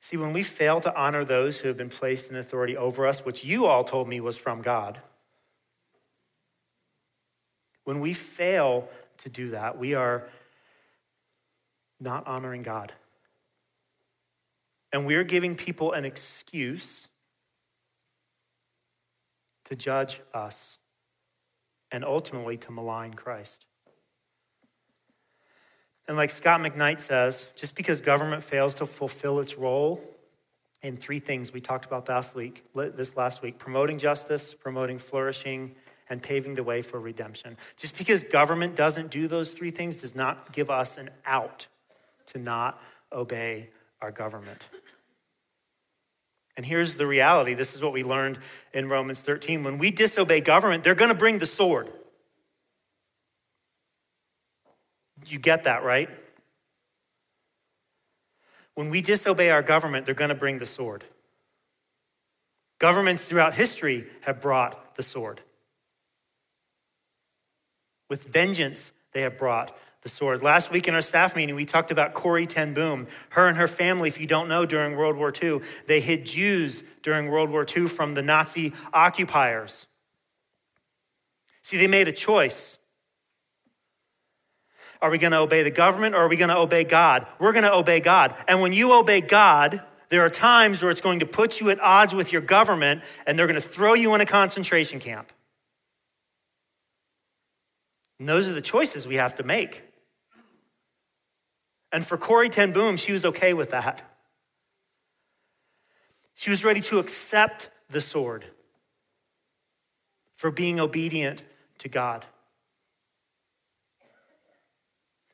See, 0.00 0.18
when 0.18 0.34
we 0.34 0.42
fail 0.42 0.80
to 0.80 0.94
honor 0.94 1.24
those 1.24 1.58
who 1.58 1.68
have 1.68 1.78
been 1.78 1.88
placed 1.88 2.30
in 2.30 2.36
authority 2.36 2.76
over 2.76 3.06
us, 3.06 3.24
which 3.24 3.42
you 3.42 3.64
all 3.64 3.84
told 3.84 4.06
me 4.06 4.20
was 4.20 4.36
from 4.36 4.60
God, 4.60 5.00
when 7.84 8.00
we 8.00 8.12
fail 8.12 8.88
to 9.18 9.30
do 9.30 9.50
that, 9.50 9.78
we 9.78 9.94
are 9.94 10.28
not 12.00 12.26
honoring 12.26 12.62
God. 12.62 12.92
And 14.92 15.06
we're 15.06 15.24
giving 15.24 15.54
people 15.56 15.92
an 15.92 16.04
excuse 16.04 17.08
to 19.64 19.76
judge 19.76 20.20
us 20.32 20.78
and 21.90 22.04
ultimately 22.04 22.56
to 22.58 22.72
malign 22.72 23.14
Christ. 23.14 23.66
And 26.06 26.16
like 26.16 26.30
Scot 26.30 26.60
McKnight 26.60 27.00
says, 27.00 27.48
just 27.56 27.74
because 27.74 28.00
government 28.00 28.42
fails 28.42 28.74
to 28.74 28.86
fulfill 28.86 29.40
its 29.40 29.56
role 29.56 30.02
in 30.82 30.98
three 30.98 31.18
things 31.18 31.52
we 31.52 31.60
talked 31.60 31.86
about 31.86 32.08
last 32.08 32.34
week, 32.34 32.62
this 32.74 33.16
last 33.16 33.42
week 33.42 33.58
promoting 33.58 33.96
justice, 33.96 34.52
promoting 34.52 34.98
flourishing, 34.98 35.74
and 36.10 36.22
paving 36.22 36.54
the 36.54 36.62
way 36.62 36.82
for 36.82 37.00
redemption. 37.00 37.56
Just 37.78 37.96
because 37.96 38.24
government 38.24 38.76
doesn't 38.76 39.10
do 39.10 39.26
those 39.26 39.50
three 39.50 39.70
things 39.70 39.96
does 39.96 40.14
not 40.14 40.52
give 40.52 40.68
us 40.68 40.98
an 40.98 41.08
out 41.24 41.66
to 42.26 42.38
not 42.38 42.82
obey 43.10 43.70
our 44.02 44.10
government. 44.10 44.60
And 46.56 46.64
here's 46.64 46.96
the 46.96 47.06
reality 47.06 47.54
this 47.54 47.74
is 47.74 47.82
what 47.82 47.92
we 47.92 48.04
learned 48.04 48.38
in 48.72 48.88
Romans 48.88 49.20
13. 49.20 49.64
When 49.64 49.78
we 49.78 49.90
disobey 49.90 50.40
government, 50.40 50.84
they're 50.84 50.94
going 50.94 51.10
to 51.10 51.14
bring 51.14 51.38
the 51.38 51.46
sword. 51.46 51.90
You 55.26 55.38
get 55.38 55.64
that, 55.64 55.82
right? 55.82 56.10
When 58.74 58.90
we 58.90 59.00
disobey 59.00 59.50
our 59.50 59.62
government, 59.62 60.04
they're 60.04 60.14
going 60.14 60.30
to 60.30 60.34
bring 60.34 60.58
the 60.58 60.66
sword. 60.66 61.04
Governments 62.78 63.24
throughout 63.24 63.54
history 63.54 64.06
have 64.22 64.40
brought 64.40 64.96
the 64.96 65.02
sword. 65.02 65.40
With 68.10 68.24
vengeance, 68.24 68.92
they 69.12 69.22
have 69.22 69.38
brought 69.38 69.76
the 70.04 70.10
sword. 70.10 70.42
Last 70.42 70.70
week 70.70 70.86
in 70.86 70.94
our 70.94 71.00
staff 71.00 71.34
meeting, 71.34 71.54
we 71.54 71.64
talked 71.64 71.90
about 71.90 72.12
Corrie 72.12 72.46
Ten 72.46 72.74
Boom. 72.74 73.06
Her 73.30 73.48
and 73.48 73.56
her 73.56 73.66
family, 73.66 74.06
if 74.10 74.20
you 74.20 74.26
don't 74.26 74.48
know, 74.48 74.66
during 74.66 74.96
World 74.96 75.16
War 75.16 75.32
II, 75.42 75.60
they 75.86 75.98
hid 75.98 76.26
Jews 76.26 76.84
during 77.02 77.30
World 77.30 77.48
War 77.48 77.64
II 77.66 77.86
from 77.86 78.12
the 78.12 78.20
Nazi 78.20 78.74
occupiers. 78.92 79.86
See, 81.62 81.78
they 81.78 81.86
made 81.86 82.06
a 82.06 82.12
choice. 82.12 82.76
Are 85.00 85.08
we 85.08 85.16
going 85.16 85.32
to 85.32 85.38
obey 85.38 85.62
the 85.62 85.70
government 85.70 86.14
or 86.14 86.18
are 86.18 86.28
we 86.28 86.36
going 86.36 86.50
to 86.50 86.58
obey 86.58 86.84
God? 86.84 87.26
We're 87.38 87.52
going 87.52 87.64
to 87.64 87.72
obey 87.72 88.00
God. 88.00 88.34
And 88.46 88.60
when 88.60 88.74
you 88.74 88.92
obey 88.92 89.22
God, 89.22 89.82
there 90.10 90.22
are 90.22 90.30
times 90.30 90.82
where 90.82 90.90
it's 90.90 91.00
going 91.00 91.20
to 91.20 91.26
put 91.26 91.62
you 91.62 91.70
at 91.70 91.80
odds 91.80 92.14
with 92.14 92.30
your 92.30 92.42
government 92.42 93.02
and 93.26 93.38
they're 93.38 93.46
going 93.46 93.60
to 93.60 93.66
throw 93.66 93.94
you 93.94 94.14
in 94.14 94.20
a 94.20 94.26
concentration 94.26 95.00
camp. 95.00 95.32
And 98.18 98.28
those 98.28 98.50
are 98.50 98.52
the 98.52 98.62
choices 98.62 99.06
we 99.06 99.16
have 99.16 99.36
to 99.36 99.42
make. 99.42 99.82
And 101.94 102.04
for 102.04 102.16
Corrie 102.16 102.48
Ten 102.48 102.72
Boom, 102.72 102.96
she 102.96 103.12
was 103.12 103.24
okay 103.24 103.54
with 103.54 103.70
that. 103.70 104.02
She 106.34 106.50
was 106.50 106.64
ready 106.64 106.80
to 106.80 106.98
accept 106.98 107.70
the 107.88 108.00
sword 108.00 108.44
for 110.34 110.50
being 110.50 110.80
obedient 110.80 111.44
to 111.78 111.88
God. 111.88 112.26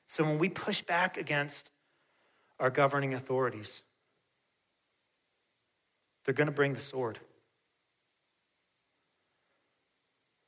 So 0.07 0.23
when 0.23 0.39
we 0.39 0.51
push 0.51 0.83
back 0.83 1.17
against 1.17 1.73
our 2.59 2.69
governing 2.69 3.15
authorities, 3.15 3.83
they're 6.27 6.35
going 6.35 6.47
to 6.47 6.53
bring 6.53 6.75
the 6.75 6.81
sword. 6.81 7.19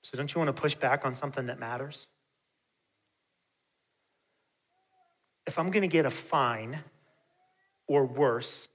So 0.03 0.18
don't 0.18 0.35
you 0.35 0.38
want 0.40 0.55
to 0.55 0.61
push 0.61 0.75
back 0.75 1.07
on 1.07 1.14
something 1.14 1.46
that 1.46 1.59
matters? 1.59 2.07
If 5.46 5.59
I'm 5.59 5.70
going 5.70 5.83
to 5.83 5.88
get 5.88 6.07
a 6.07 6.11
fine 6.11 6.78
or 7.87 8.05
worse, 8.05 8.68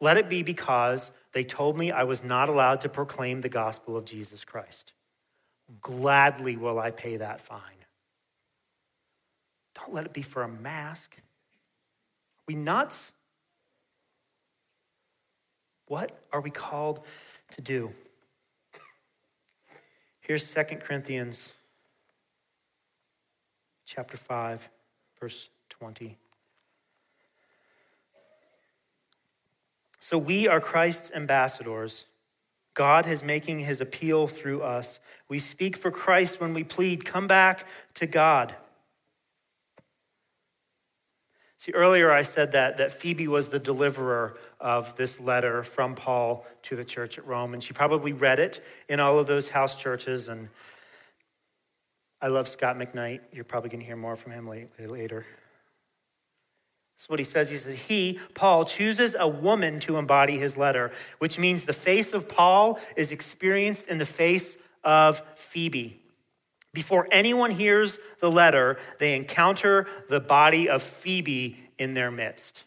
let 0.00 0.16
it 0.16 0.28
be 0.28 0.42
because 0.42 1.12
they 1.32 1.44
told 1.44 1.78
me 1.78 1.90
I 1.90 2.04
was 2.04 2.24
not 2.24 2.48
allowed 2.48 2.80
to 2.82 2.88
proclaim 2.88 3.40
the 3.40 3.48
gospel 3.48 3.96
of 3.96 4.04
Jesus 4.04 4.44
Christ. 4.44 4.92
Gladly 5.80 6.56
will 6.56 6.78
I 6.78 6.90
pay 6.90 7.18
that 7.18 7.40
fine. 7.40 7.60
Don't 9.74 9.94
let 9.94 10.06
it 10.06 10.12
be 10.12 10.22
for 10.22 10.42
a 10.42 10.48
mask. 10.48 11.16
Are 11.18 12.44
we 12.48 12.54
nuts? 12.54 13.12
What 15.86 16.18
are 16.32 16.40
we 16.40 16.50
called 16.50 17.04
to 17.52 17.60
do? 17.60 17.92
Here's 20.20 20.54
2 20.54 20.62
Corinthians 20.80 21.52
chapter 23.84 24.16
5 24.16 24.68
verse 25.22 25.50
20. 25.68 26.18
So 30.00 30.18
we 30.18 30.48
are 30.48 30.60
Christ's 30.60 31.12
ambassadors. 31.12 32.06
God 32.74 33.06
is 33.06 33.22
making 33.22 33.60
his 33.60 33.80
appeal 33.80 34.26
through 34.26 34.62
us. 34.62 34.98
We 35.28 35.38
speak 35.38 35.76
for 35.76 35.92
Christ 35.92 36.40
when 36.40 36.54
we 36.54 36.64
plead, 36.64 37.04
come 37.04 37.28
back 37.28 37.68
to 37.94 38.06
God. 38.08 38.56
See, 41.58 41.70
earlier 41.70 42.10
I 42.10 42.22
said 42.22 42.50
that, 42.50 42.78
that 42.78 42.90
Phoebe 42.92 43.28
was 43.28 43.50
the 43.50 43.60
deliverer 43.60 44.36
of 44.58 44.96
this 44.96 45.20
letter 45.20 45.62
from 45.62 45.94
Paul 45.94 46.44
to 46.62 46.74
the 46.74 46.84
church 46.84 47.16
at 47.16 47.24
Rome, 47.28 47.54
and 47.54 47.62
she 47.62 47.72
probably 47.72 48.12
read 48.12 48.40
it 48.40 48.60
in 48.88 48.98
all 48.98 49.20
of 49.20 49.28
those 49.28 49.50
house 49.50 49.80
churches. 49.80 50.28
And 50.28 50.48
I 52.22 52.28
love 52.28 52.46
Scot 52.46 52.78
McKnight. 52.78 53.20
You're 53.32 53.42
probably 53.42 53.68
going 53.68 53.80
to 53.80 53.86
hear 53.86 53.96
more 53.96 54.14
from 54.14 54.30
him 54.30 54.46
later. 54.46 55.26
That's 56.96 57.10
what 57.10 57.18
he 57.18 57.24
says. 57.24 57.50
He 57.50 57.56
says, 57.56 57.76
He, 57.76 58.20
Paul, 58.34 58.64
chooses 58.64 59.16
a 59.18 59.26
woman 59.26 59.80
to 59.80 59.96
embody 59.96 60.38
his 60.38 60.56
letter, 60.56 60.92
which 61.18 61.36
means 61.36 61.64
the 61.64 61.72
face 61.72 62.12
of 62.12 62.28
Paul 62.28 62.78
is 62.96 63.10
experienced 63.10 63.88
in 63.88 63.98
the 63.98 64.06
face 64.06 64.56
of 64.84 65.20
Phoebe. 65.34 65.98
Before 66.72 67.08
anyone 67.10 67.50
hears 67.50 67.98
the 68.20 68.30
letter, 68.30 68.78
they 69.00 69.16
encounter 69.16 69.88
the 70.08 70.20
body 70.20 70.68
of 70.68 70.80
Phoebe 70.80 71.58
in 71.76 71.94
their 71.94 72.12
midst. 72.12 72.64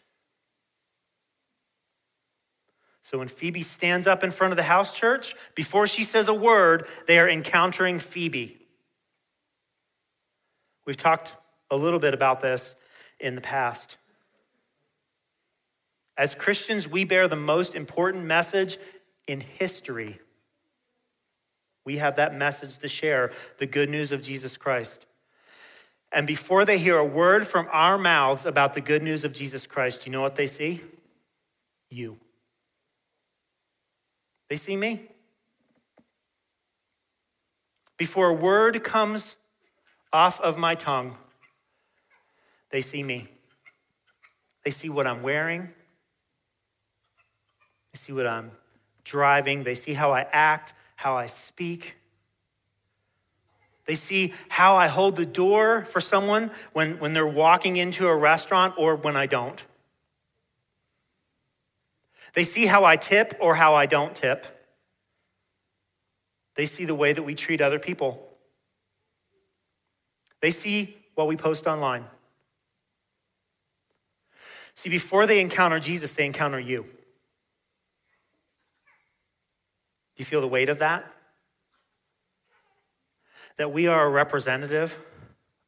So 3.02 3.18
when 3.18 3.28
Phoebe 3.28 3.62
stands 3.62 4.06
up 4.06 4.22
in 4.22 4.32
front 4.32 4.52
of 4.52 4.58
the 4.58 4.64
house 4.64 4.94
church, 4.94 5.34
before 5.54 5.86
she 5.86 6.04
says 6.04 6.28
a 6.28 6.34
word, 6.34 6.86
they 7.06 7.18
are 7.18 7.28
encountering 7.28 8.00
Phoebe. 8.00 8.65
We've 10.86 10.96
talked 10.96 11.34
a 11.70 11.76
little 11.76 11.98
bit 11.98 12.14
about 12.14 12.40
this 12.40 12.76
in 13.20 13.34
the 13.34 13.40
past. 13.40 13.96
As 16.16 16.34
Christians, 16.34 16.88
we 16.88 17.04
bear 17.04 17.28
the 17.28 17.36
most 17.36 17.74
important 17.74 18.24
message 18.24 18.78
in 19.26 19.40
history 19.40 20.20
we 21.86 21.98
have 21.98 22.16
that 22.16 22.34
message 22.34 22.78
to 22.78 22.88
share 22.88 23.30
the 23.58 23.64
good 23.64 23.88
news 23.88 24.12
of 24.12 24.20
Jesus 24.20 24.58
Christ. 24.58 25.06
And 26.12 26.26
before 26.26 26.64
they 26.64 26.78
hear 26.78 26.98
a 26.98 27.04
word 27.04 27.46
from 27.46 27.68
our 27.70 27.96
mouths 27.96 28.44
about 28.44 28.74
the 28.74 28.80
good 28.80 29.02
news 29.02 29.24
of 29.24 29.32
Jesus 29.32 29.66
Christ, 29.66 30.04
you 30.04 30.12
know 30.12 30.20
what 30.20 30.34
they 30.34 30.48
see? 30.48 30.82
You. 31.88 32.18
They 34.48 34.56
see 34.56 34.76
me. 34.76 35.02
Before 37.96 38.28
a 38.28 38.34
word 38.34 38.82
comes 38.82 39.36
off 40.12 40.40
of 40.40 40.56
my 40.56 40.74
tongue, 40.74 41.16
they 42.70 42.80
see 42.80 43.02
me. 43.02 43.28
They 44.64 44.70
see 44.70 44.88
what 44.88 45.06
I'm 45.06 45.22
wearing. 45.22 45.70
They 47.92 47.98
see 47.98 48.12
what 48.12 48.26
I'm 48.26 48.50
driving. 49.04 49.62
They 49.62 49.74
see 49.74 49.94
how 49.94 50.12
I 50.12 50.26
act 50.32 50.74
how 50.96 51.16
I 51.16 51.26
speak. 51.26 51.96
They 53.84 53.94
see 53.94 54.34
how 54.48 54.74
I 54.74 54.88
hold 54.88 55.16
the 55.16 55.26
door 55.26 55.84
for 55.84 56.00
someone 56.00 56.50
when, 56.72 56.98
when 56.98 57.12
they're 57.12 57.26
walking 57.26 57.76
into 57.76 58.08
a 58.08 58.16
restaurant 58.16 58.74
or 58.76 58.96
when 58.96 59.14
I 59.14 59.26
don't. 59.26 59.64
They 62.34 62.42
see 62.42 62.66
how 62.66 62.84
I 62.84 62.96
tip 62.96 63.34
or 63.40 63.54
how 63.54 63.74
I 63.74 63.86
don't 63.86 64.14
tip. 64.14 64.44
They 66.56 66.66
see 66.66 66.84
the 66.84 66.94
way 66.94 67.12
that 67.12 67.22
we 67.22 67.34
treat 67.34 67.60
other 67.60 67.78
people. 67.78 68.25
They 70.40 70.50
see 70.50 70.96
what 71.14 71.26
we 71.26 71.36
post 71.36 71.66
online. 71.66 72.04
See, 74.74 74.90
before 74.90 75.26
they 75.26 75.40
encounter 75.40 75.80
Jesus, 75.80 76.12
they 76.14 76.26
encounter 76.26 76.60
you. 76.60 76.82
Do 76.82 76.88
you 80.16 80.24
feel 80.24 80.40
the 80.40 80.48
weight 80.48 80.68
of 80.68 80.78
that? 80.80 81.04
That 83.56 83.72
we 83.72 83.86
are 83.86 84.06
a 84.06 84.10
representative 84.10 84.98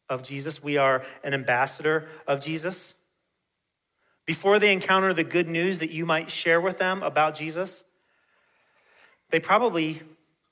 of 0.08 0.22
Jesus, 0.22 0.62
we 0.62 0.76
are 0.76 1.04
an 1.22 1.34
ambassador 1.34 2.06
of 2.26 2.40
Jesus. 2.40 2.94
Before 4.24 4.58
they 4.58 4.72
encounter 4.72 5.12
the 5.14 5.24
good 5.24 5.48
news 5.48 5.78
that 5.78 5.90
you 5.90 6.04
might 6.04 6.30
share 6.30 6.60
with 6.60 6.78
them 6.78 7.02
about 7.02 7.34
Jesus, 7.34 7.84
they 9.30 9.40
probably 9.40 10.02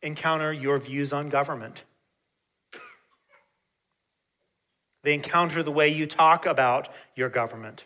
encounter 0.03 0.53
your 0.53 0.79
views 0.79 1.13
on 1.13 1.29
government. 1.29 1.85
They 5.07 5.15
encounter 5.15 5.63
the 5.63 5.71
way 5.71 5.89
you 5.89 6.05
talk 6.05 6.47
about 6.47 6.89
your 7.15 7.29
government, 7.29 7.85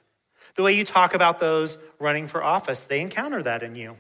the 0.54 0.62
way 0.62 0.72
you 0.72 0.86
talk 0.86 1.12
about 1.12 1.38
those 1.38 1.76
running 1.98 2.26
for 2.26 2.42
office. 2.42 2.84
They 2.84 3.02
encounter 3.02 3.42
that 3.42 3.62
in 3.62 3.74
you. 3.74 3.98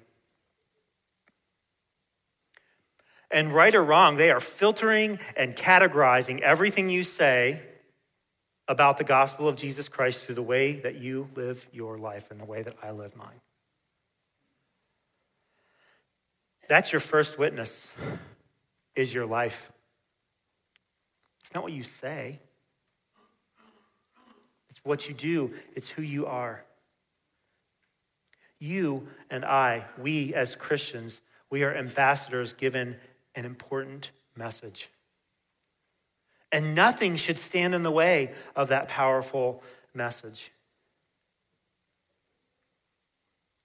And 3.30 3.54
right 3.54 3.74
or 3.74 3.84
wrong, 3.84 4.16
they 4.16 4.30
are 4.30 4.40
filtering 4.40 5.18
and 5.36 5.54
categorizing 5.54 6.40
everything 6.40 6.88
you 6.88 7.02
say 7.02 7.60
about 8.66 8.96
the 8.96 9.04
gospel 9.04 9.46
of 9.46 9.56
Jesus 9.56 9.86
Christ 9.86 10.22
through 10.22 10.36
the 10.36 10.42
way 10.42 10.76
that 10.76 10.94
you 10.94 11.28
live 11.34 11.66
your 11.74 11.98
life 11.98 12.30
and 12.30 12.40
the 12.40 12.46
way 12.46 12.62
that 12.62 12.76
I 12.82 12.90
live 12.92 13.14
mine. 13.16 13.42
That's 16.70 16.90
your 16.90 17.00
first 17.00 17.38
witness, 17.38 17.90
is 18.94 19.12
your 19.12 19.26
life. 19.26 19.70
It's 21.40 21.52
not 21.52 21.62
what 21.62 21.72
you 21.72 21.82
say, 21.82 22.40
it's 24.80 24.86
what 24.86 25.08
you 25.08 25.14
do, 25.14 25.54
it's 25.74 25.88
who 25.88 26.02
you 26.02 26.26
are. 26.26 26.64
You 28.58 29.08
and 29.30 29.44
I, 29.44 29.86
we 29.98 30.34
as 30.34 30.54
Christians, 30.54 31.20
we 31.50 31.62
are 31.62 31.74
ambassadors 31.74 32.52
given 32.52 32.96
an 33.34 33.44
important 33.44 34.10
message. 34.36 34.90
And 36.52 36.74
nothing 36.74 37.16
should 37.16 37.38
stand 37.38 37.74
in 37.74 37.82
the 37.82 37.90
way 37.90 38.34
of 38.56 38.68
that 38.68 38.88
powerful 38.88 39.62
message. 39.94 40.50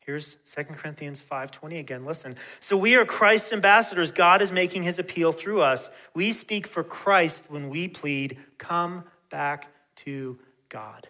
Here's 0.05 0.35
2 0.45 0.75
Corinthians 0.75 1.19
5:20 1.19 1.79
again. 1.79 2.05
Listen. 2.05 2.35
So 2.59 2.77
we 2.77 2.95
are 2.95 3.05
Christ's 3.05 3.51
ambassadors. 3.51 4.11
God 4.11 4.39
is 4.39 4.51
making 4.51 4.83
his 4.83 4.99
appeal 4.99 5.31
through 5.31 5.61
us. 5.61 5.89
We 6.13 6.31
speak 6.31 6.67
for 6.67 6.83
Christ 6.83 7.45
when 7.49 7.69
we 7.69 7.87
plead, 7.87 8.37
"Come 8.59 9.05
back 9.29 9.69
to 9.97 10.37
God." 10.69 11.09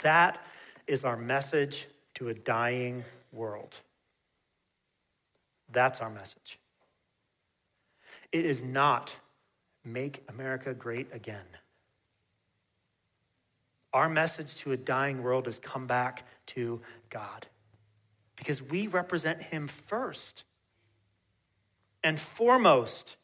That 0.00 0.44
is 0.86 1.04
our 1.04 1.16
message 1.16 1.86
to 2.14 2.28
a 2.28 2.34
dying 2.34 3.04
world. 3.30 3.80
That's 5.68 6.00
our 6.00 6.10
message. 6.10 6.58
It 8.30 8.44
is 8.44 8.62
not 8.62 9.18
make 9.84 10.24
America 10.28 10.74
great 10.74 11.12
again. 11.12 11.46
Our 13.92 14.08
message 14.08 14.56
to 14.56 14.72
a 14.72 14.76
dying 14.76 15.22
world 15.22 15.46
is 15.46 15.58
come 15.58 15.86
back 15.86 16.26
to 16.46 16.82
God 17.10 17.46
because 18.36 18.62
we 18.62 18.86
represent 18.86 19.42
Him 19.42 19.68
first 19.68 20.44
and 22.02 22.18
foremost. 22.18 23.16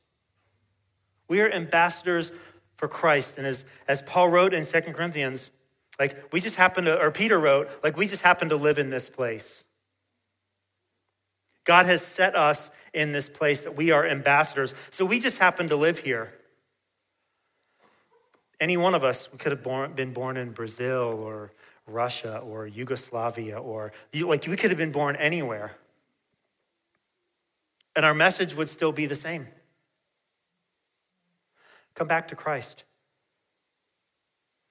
We 1.27 1.41
are 1.41 1.51
ambassadors 1.51 2.33
for 2.79 2.89
Christ. 2.89 3.37
And 3.37 3.47
as, 3.47 3.67
as 3.87 4.01
Paul 4.01 4.31
wrote 4.31 4.55
in 4.55 4.65
Second 4.65 4.95
Corinthians, 4.95 5.51
like 5.99 6.33
we 6.33 6.41
just 6.41 6.57
happen 6.57 6.85
to, 6.87 6.99
or 6.99 7.11
Peter 7.11 7.39
wrote, 7.39 7.69
like 7.83 7.97
we 7.97 8.07
just 8.07 8.23
happen 8.23 8.49
to 8.49 8.57
live 8.57 8.79
in 8.79 8.89
this 8.89 9.11
place. 9.11 9.65
God 11.65 11.85
has 11.85 12.01
set 12.01 12.35
us 12.35 12.71
in 12.95 13.13
this 13.13 13.29
place 13.29 13.63
that 13.63 13.77
we 13.77 13.91
are 13.91 14.07
ambassadors. 14.07 14.75
So 14.91 15.05
we 15.05 15.21
just 15.21 15.39
happen 15.39 15.69
to 15.69 15.77
live 15.77 15.99
here. 15.99 16.33
Any 18.59 18.77
one 18.77 18.95
of 18.95 19.05
us 19.05 19.29
could 19.39 19.53
have 19.53 19.63
born, 19.63 19.93
been 19.93 20.13
born 20.13 20.37
in 20.37 20.53
Brazil 20.53 21.21
or 21.21 21.53
Russia 21.87 22.39
or 22.39 22.67
Yugoslavia 22.67 23.59
or 23.59 23.93
like 24.15 24.47
we 24.47 24.57
could 24.57 24.71
have 24.71 24.79
been 24.79 24.93
born 24.93 25.17
anywhere. 25.17 25.73
And 27.95 28.05
our 28.05 28.15
message 28.15 28.55
would 28.55 28.69
still 28.69 28.93
be 28.93 29.07
the 29.07 29.17
same. 29.17 29.49
Come 31.99 32.07
back 32.07 32.29
to 32.29 32.37
Christ. 32.37 32.85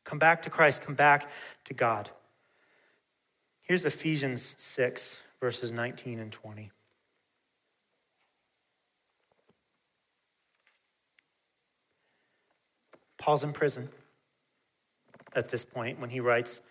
Come 0.06 0.18
back 0.18 0.44
to 0.44 0.50
Christ. 0.50 0.82
Come 0.82 0.96
back 0.96 1.30
to 1.66 1.74
God. 1.74 2.10
Here's 3.64 3.84
Ephesians 3.84 4.56
6, 4.58 5.20
verses 5.42 5.74
19 5.74 6.20
and 6.20 6.32
20. 6.32 6.72
Paul's 13.18 13.44
in 13.44 13.52
prison 13.52 13.90
at 15.36 15.50
this 15.50 15.66
point 15.66 16.00
when 16.00 16.10
he 16.10 16.22
writes 16.22 16.62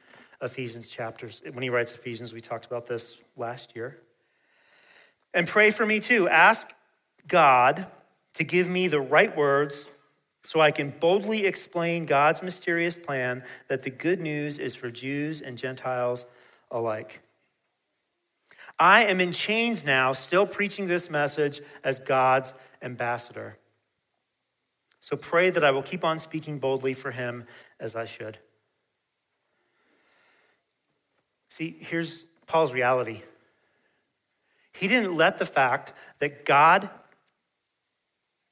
Ephesians 0.41 0.89
chapters. 0.89 1.43
When 1.53 1.63
he 1.63 1.69
writes 1.69 1.93
Ephesians, 1.93 2.33
we 2.33 2.41
talked 2.41 2.65
about 2.65 2.87
this 2.87 3.19
last 3.37 3.77
year. 3.77 3.99
And 5.35 5.47
pray 5.47 5.71
for 5.71 5.85
me 5.85 6.01
too. 6.01 6.31
Ask 6.31 6.73
God 7.29 7.87
to 8.33 8.45
give 8.45 8.67
me 8.67 8.89
the 8.89 9.03
right 9.03 9.37
words 9.37 9.87
so 10.47 10.61
I 10.61 10.71
can 10.71 10.91
boldly 10.91 11.45
explain 11.45 12.07
God's 12.07 12.41
mysterious 12.41 12.97
plan 12.97 13.43
that 13.67 13.83
the 13.83 13.91
good 13.91 14.21
news 14.21 14.61
is 14.61 14.77
for 14.77 14.93
Jews 14.93 15.41
and 15.41 15.59
Gentiles 15.59 16.25
alike. 16.71 17.21
I 18.79 19.07
am 19.07 19.21
in 19.21 19.33
chains 19.33 19.85
now, 19.85 20.13
still 20.13 20.47
preaching 20.47 20.87
this 20.87 21.11
message 21.11 21.61
as 21.83 21.99
God's 21.99 22.55
ambassador. 22.81 23.59
So 25.01 25.17
pray 25.17 25.51
that 25.51 25.65
I 25.65 25.73
will 25.73 25.83
keep 25.83 26.05
on 26.05 26.21
speaking 26.21 26.61
boldly 26.61 26.95
for 26.95 27.11
him 27.11 27.45
as 27.81 27.97
I 27.97 28.05
should. 28.05 28.39
See, 31.49 31.77
here's 31.81 32.25
Paul's 32.47 32.73
reality. 32.73 33.23
He 34.73 34.87
didn't 34.87 35.17
let 35.17 35.39
the 35.39 35.47
fact 35.47 35.93
that 36.21 36.45
God 36.45 36.89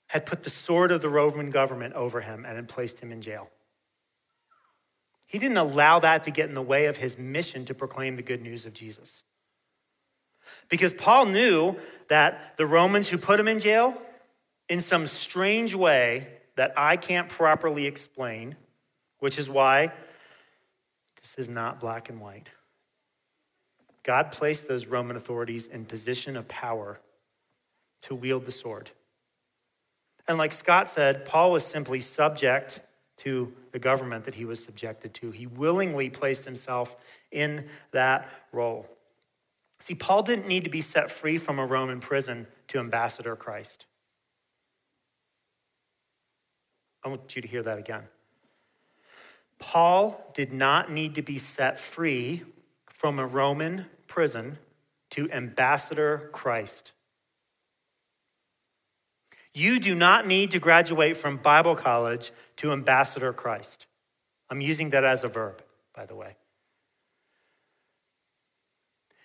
had 0.09 0.27
put 0.27 0.43
the 0.43 0.51
sword 0.51 0.91
of 0.91 1.03
the 1.03 1.09
Roman 1.09 1.51
government 1.51 1.95
over 1.95 2.21
him 2.21 2.45
and 2.45 2.57
had 2.57 2.69
placed 2.69 3.01
him 3.01 3.11
in 3.11 3.23
jail. 3.23 3.49
He 5.27 5.39
didn't 5.39 5.57
allow 5.57 5.99
that 6.01 6.25
to 6.25 6.31
get 6.31 6.49
in 6.49 6.55
the 6.55 6.63
way 6.63 6.87
of 6.87 6.99
his 6.99 7.19
mission 7.19 7.65
to 7.65 7.75
proclaim 7.75 8.17
the 8.17 8.23
good 8.23 8.43
news 8.43 8.67
of 8.67 8.75
Jesus. 8.75 9.25
Because 10.69 10.93
Paul 10.93 11.27
knew 11.27 11.77
that 12.09 12.57
the 12.57 12.67
Romans 12.67 13.09
who 13.09 13.19
put 13.19 13.41
him 13.41 13.49
in 13.49 13.59
jail, 13.59 14.01
in 14.69 14.81
some 14.81 15.07
strange 15.07 15.75
way, 15.75 16.29
that 16.57 16.73
I 16.77 16.97
can't 16.97 17.29
properly 17.29 17.87
explain, 17.87 18.57
which 19.19 19.39
is 19.39 19.51
why 19.51 19.93
this 21.21 21.35
is 21.37 21.49
not 21.49 21.81
black 21.81 22.11
and 22.11 22.21
white. 22.21 22.49
God 24.03 24.33
placed 24.33 24.69
those 24.69 24.87
Roman 24.87 25.17
authorities 25.17 25.67
in 25.67 25.87
position 25.87 26.37
of 26.37 26.47
power 26.47 27.01
to 28.03 28.15
wield 28.15 28.45
the 28.45 28.53
sword. 28.53 28.91
And 30.27 30.39
like 30.39 30.53
Scot 30.53 30.89
said, 30.89 31.27
Paul 31.27 31.53
was 31.53 31.65
simply 31.65 32.01
subject 32.01 32.81
to 33.19 33.53
the 33.73 33.79
government 33.79 34.25
that 34.25 34.35
he 34.35 34.45
was 34.45 34.63
subjected 34.63 35.15
to. 35.15 35.31
He 35.31 35.47
willingly 35.47 36.11
placed 36.11 36.45
himself 36.45 36.97
in 37.31 37.67
that 37.93 38.29
role. 38.53 38.89
See, 39.79 39.95
Paul 39.95 40.23
didn't 40.23 40.49
need 40.49 40.65
to 40.65 40.71
be 40.71 40.81
set 40.81 41.11
free 41.11 41.37
from 41.37 41.59
a 41.59 41.67
Roman 41.67 42.01
prison 42.01 42.47
to 42.69 42.79
ambassador 42.79 43.37
Christ. 43.37 43.87
I 47.05 47.09
want 47.09 47.37
you 47.37 47.43
to 47.43 47.49
hear 47.49 47.63
that 47.63 47.79
again. 47.79 48.05
Paul 49.59 50.31
did 50.35 50.53
not 50.53 50.91
need 50.91 51.15
to 51.17 51.23
be 51.23 51.39
set 51.39 51.79
free 51.79 52.43
from 52.87 53.19
a 53.19 53.27
Roman 53.27 53.87
prison 54.07 54.59
to 55.11 55.31
ambassador 55.31 56.31
Christ. 56.33 56.93
You 59.55 59.79
do 59.79 59.95
not 59.95 60.27
need 60.27 60.51
to 60.51 60.59
graduate 60.59 61.17
from 61.17 61.37
Bible 61.37 61.77
college 61.77 62.33
to 62.57 62.73
ambassador 62.73 63.33
Christ. 63.33 63.87
I'm 64.51 64.61
using 64.61 64.91
that 64.91 65.05
as 65.05 65.23
a 65.23 65.29
verb, 65.29 65.63
by 65.95 66.07
the 66.07 66.17
way. 66.17 66.37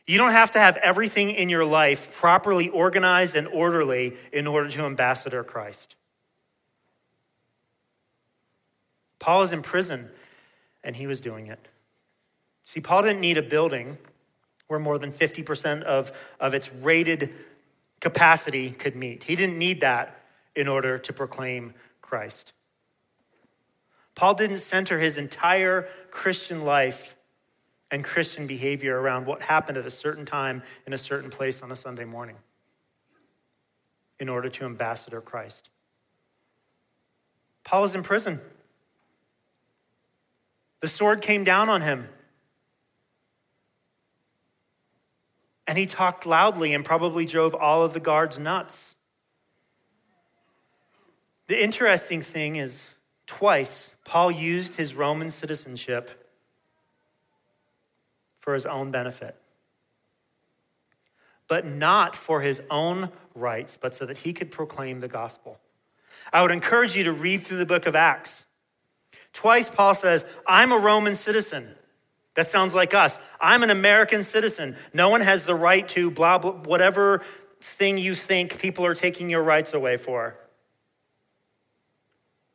You 0.06 0.18
don't 0.18 0.32
have 0.32 0.52
to 0.52 0.60
have 0.60 0.78
everything 0.78 1.32
in 1.32 1.50
your 1.50 1.66
life 1.66 2.18
properly 2.18 2.70
organized 2.70 3.36
and 3.36 3.48
orderly 3.48 4.16
in 4.32 4.48
order 4.48 4.70
to 4.70 4.86
ambassador 4.86 5.44
Christ. 5.44 5.96
Paul 9.18 9.42
is 9.42 9.52
in 9.52 9.62
prison 9.62 10.10
and 10.84 10.96
he 10.96 11.06
was 11.06 11.22
doing 11.22 11.48
it. 11.48 11.68
See, 12.66 12.82
Paul 12.82 13.02
didn't 13.02 13.22
need 13.22 13.38
a 13.38 13.44
building 13.44 13.98
where 14.68 14.80
more 14.80 15.00
than 15.00 15.12
50% 15.12 15.84
of, 15.84 16.12
of 16.40 16.54
its 16.54 16.72
rated 16.72 17.34
capacity 18.00 18.72
could 18.72 18.96
meet. 18.96 19.24
He 19.24 19.36
didn't 19.36 19.58
need 19.58 19.82
that 19.82 20.19
in 20.56 20.68
order 20.68 20.98
to 20.98 21.14
proclaim 21.14 21.74
Christ. 22.02 22.54
Paul 24.16 24.34
didn't 24.34 24.58
center 24.58 25.00
his 25.00 25.18
entire 25.18 25.88
Christian 26.12 26.62
life 26.62 27.16
and 27.92 28.04
Christian 28.04 28.48
behavior 28.48 29.00
around 29.00 29.26
what 29.26 29.42
happened 29.42 29.78
at 29.78 29.86
a 29.86 29.92
certain 29.92 30.26
time 30.26 30.64
in 30.86 30.94
a 30.94 30.98
certain 30.98 31.30
place 31.30 31.62
on 31.62 31.72
a 31.72 31.76
Sunday 31.76 32.06
morning 32.06 32.36
in 34.20 34.30
order 34.30 34.50
to 34.50 34.66
ambassador 34.66 35.22
Christ. 35.22 35.70
Paul 37.64 37.84
was 37.84 37.96
in 37.96 38.04
prison. 38.04 38.40
The 40.82 40.88
sword 40.88 41.22
came 41.22 41.44
down 41.44 41.70
on 41.70 41.82
him. 41.82 42.10
And 45.68 45.78
he 45.78 45.86
talked 45.86 46.26
loudly 46.26 46.74
and 46.74 46.84
probably 46.84 47.26
drove 47.26 47.54
all 47.54 47.84
of 47.84 47.94
the 47.94 48.00
guards 48.00 48.40
nuts. 48.40 48.96
The 51.50 51.62
interesting 51.62 52.22
thing 52.22 52.58
is, 52.58 52.94
twice, 53.26 53.96
Paul 54.06 54.30
used 54.30 54.76
his 54.76 54.94
Roman 54.94 55.32
citizenship 55.32 56.12
for 58.40 58.54
his 58.54 58.68
own 58.68 58.92
benefit, 58.92 59.36
but 61.48 61.66
not 61.66 62.16
for 62.16 62.42
his 62.42 62.62
own 62.70 63.10
rights, 63.34 63.78
but 63.82 63.96
so 63.96 64.06
that 64.06 64.18
he 64.18 64.32
could 64.32 64.52
proclaim 64.52 65.00
the 65.00 65.08
gospel. 65.08 65.60
I 66.32 66.44
would 66.44 66.52
encourage 66.52 66.96
you 66.96 67.06
to 67.06 67.12
read 67.12 67.48
through 67.48 67.58
the 67.58 67.66
book 67.66 67.88
of 67.88 67.96
Acts 67.96 68.46
Twice, 69.34 69.72
Paul 69.72 69.96
says, 69.96 70.26
I'm 70.46 70.72
a 70.72 70.78
Roman 70.78 71.16
citizen. 71.16 71.76
That 72.36 72.48
sounds 72.48 72.76
like 72.76 72.94
us. 72.94 73.20
I'm 73.42 73.64
an 73.64 73.70
American 73.70 74.22
citizen. 74.22 74.76
No 74.94 75.10
one 75.10 75.22
has 75.22 75.44
the 75.44 75.56
right 75.56 75.88
to 75.90 76.12
blah, 76.12 76.38
blah, 76.38 76.52
whatever 76.52 77.24
thing 77.60 77.98
you 77.98 78.16
think 78.16 78.60
people 78.60 78.86
are 78.86 78.96
taking 78.96 79.30
your 79.30 79.44
rights 79.44 79.74
away 79.74 79.98
for. 79.98 80.36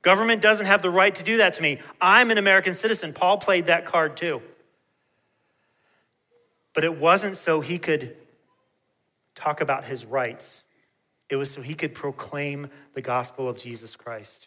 Government 0.05 0.43
doesn't 0.43 0.67
have 0.67 0.83
the 0.83 0.91
right 0.91 1.15
to 1.15 1.25
do 1.25 1.39
that 1.39 1.55
to 1.55 1.63
me. 1.63 1.81
I'm 1.99 2.31
an 2.31 2.37
American 2.37 2.75
citizen. 2.75 3.15
Paul 3.15 3.39
played 3.39 3.67
that 3.67 3.87
card 3.87 4.19
too. 4.19 4.43
But 6.75 6.85
it 6.85 6.99
wasn't 6.99 7.37
so 7.37 7.63
he 7.63 7.79
could 7.79 8.15
talk 9.35 9.63
about 9.63 9.87
his 9.87 10.05
rights, 10.05 10.63
it 11.29 11.37
was 11.37 11.51
so 11.51 11.63
he 11.63 11.75
could 11.75 11.95
proclaim 11.95 12.69
the 12.93 13.01
gospel 13.01 13.49
of 13.49 13.57
Jesus 13.57 13.97
Christ. 13.97 14.47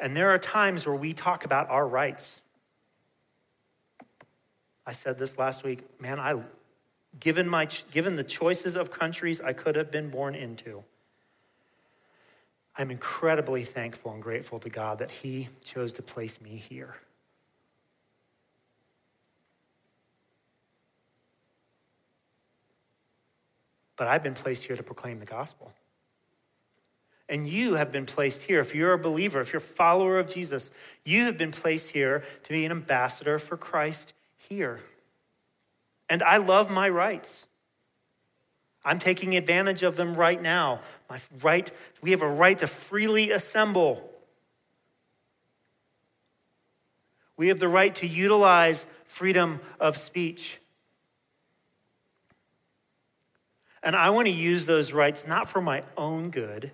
And 0.00 0.16
there 0.16 0.30
are 0.30 0.38
times 0.38 0.84
where 0.84 0.96
we 0.96 1.12
talk 1.12 1.44
about 1.44 1.70
our 1.70 1.86
rights. 1.86 2.40
I 4.84 4.92
said 4.92 5.18
this 5.18 5.38
last 5.38 5.62
week, 5.62 6.00
man, 6.00 6.18
I 6.18 6.42
given 7.20 7.48
my 7.48 7.68
given 7.92 8.16
the 8.16 8.24
choices 8.24 8.74
of 8.76 8.90
countries 8.90 9.40
I 9.40 9.52
could 9.52 9.76
have 9.76 9.90
been 9.90 10.08
born 10.08 10.34
into. 10.34 10.82
I'm 12.76 12.90
incredibly 12.90 13.64
thankful 13.64 14.12
and 14.12 14.22
grateful 14.22 14.58
to 14.60 14.70
God 14.70 14.98
that 14.98 15.10
he 15.10 15.48
chose 15.62 15.92
to 15.94 16.02
place 16.02 16.40
me 16.40 16.56
here. 16.56 16.96
But 23.96 24.08
I've 24.08 24.22
been 24.22 24.34
placed 24.34 24.64
here 24.64 24.76
to 24.76 24.82
proclaim 24.82 25.20
the 25.20 25.26
gospel. 25.26 25.72
And 27.28 27.48
you 27.48 27.74
have 27.74 27.92
been 27.92 28.06
placed 28.06 28.42
here. 28.42 28.60
If 28.60 28.74
you're 28.74 28.92
a 28.92 28.98
believer, 28.98 29.40
if 29.40 29.52
you're 29.52 29.58
a 29.58 29.60
follower 29.60 30.18
of 30.18 30.26
Jesus, 30.26 30.70
you 31.04 31.24
have 31.26 31.38
been 31.38 31.52
placed 31.52 31.92
here 31.92 32.24
to 32.42 32.52
be 32.52 32.64
an 32.64 32.72
ambassador 32.72 33.38
for 33.38 33.56
Christ 33.56 34.12
here. 34.36 34.80
And 36.08 36.22
I 36.22 36.38
love 36.38 36.70
my 36.70 36.88
rights. 36.88 37.46
I'm 38.84 38.98
taking 38.98 39.36
advantage 39.36 39.82
of 39.82 39.96
them 39.96 40.14
right 40.14 40.40
now. 40.40 40.80
My 41.08 41.20
right, 41.40 41.70
we 42.00 42.10
have 42.10 42.22
a 42.22 42.28
right 42.28 42.58
to 42.58 42.66
freely 42.66 43.30
assemble. 43.30 44.10
We 47.36 47.48
have 47.48 47.60
the 47.60 47.68
right 47.68 47.94
to 47.96 48.06
utilize 48.06 48.86
freedom 49.04 49.60
of 49.78 49.96
speech. 49.96 50.58
And 53.82 53.96
I 53.96 54.10
want 54.10 54.26
to 54.28 54.32
use 54.32 54.66
those 54.66 54.92
rights 54.92 55.26
not 55.26 55.48
for 55.48 55.60
my 55.60 55.82
own 55.96 56.30
good 56.30 56.72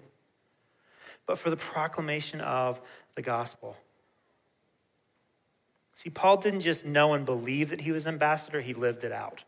but 1.29 1.39
for 1.39 1.51
the 1.51 1.57
proclamation 1.57 2.41
of 2.41 2.81
the 3.15 3.23
gospel. 3.23 3.77
See, 5.93 6.09
Paul 6.09 6.39
didn't 6.39 6.61
just 6.61 6.87
know 6.87 7.13
and 7.13 7.27
believe 7.27 7.69
that 7.69 7.83
he 7.83 7.93
was 7.93 8.09
ambassador, 8.09 8.63
he 8.63 8.73
lived 8.73 9.05
it 9.05 9.13
out. 9.13 9.45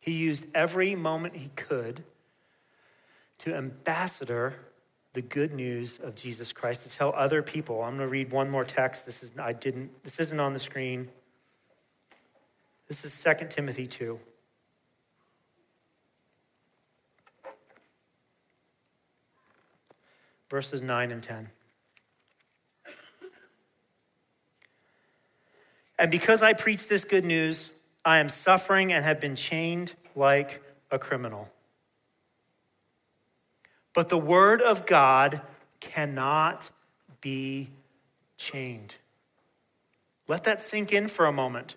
He 0.00 0.12
used 0.12 0.46
every 0.54 0.94
moment 0.94 1.36
he 1.36 1.50
could 1.56 2.02
to 3.38 3.54
ambassador 3.54 4.56
the 5.12 5.22
good 5.22 5.52
news 5.52 5.98
of 5.98 6.14
Jesus 6.14 6.52
Christ 6.52 6.84
to 6.84 6.96
tell 6.96 7.12
other 7.14 7.42
people. 7.42 7.82
I'm 7.82 7.96
going 7.96 8.08
to 8.08 8.10
read 8.10 8.30
one 8.30 8.50
more 8.50 8.64
text. 8.64 9.06
This 9.06 9.22
is 9.22 9.32
I 9.38 9.52
didn't 9.52 10.02
this 10.02 10.18
isn't 10.20 10.40
on 10.40 10.52
the 10.52 10.58
screen. 10.58 11.08
This 12.88 13.04
is 13.04 13.22
2 13.22 13.46
Timothy 13.48 13.86
2. 13.86 14.18
verses 20.50 20.82
9 20.82 21.12
and 21.12 21.22
10. 21.22 21.48
And 25.98 26.10
because 26.10 26.42
I 26.42 26.54
preach 26.54 26.88
this 26.88 27.04
good 27.04 27.24
news, 27.24 27.70
I 28.04 28.18
am 28.18 28.28
suffering 28.28 28.92
and 28.92 29.04
have 29.04 29.20
been 29.20 29.36
chained 29.36 29.94
like 30.14 30.62
a 30.90 30.98
criminal. 30.98 31.50
But 33.94 34.08
the 34.08 34.18
word 34.18 34.62
of 34.62 34.86
God 34.86 35.42
cannot 35.80 36.70
be 37.20 37.70
chained. 38.36 38.96
Let 40.28 40.44
that 40.44 40.60
sink 40.60 40.92
in 40.92 41.08
for 41.08 41.26
a 41.26 41.32
moment. 41.32 41.74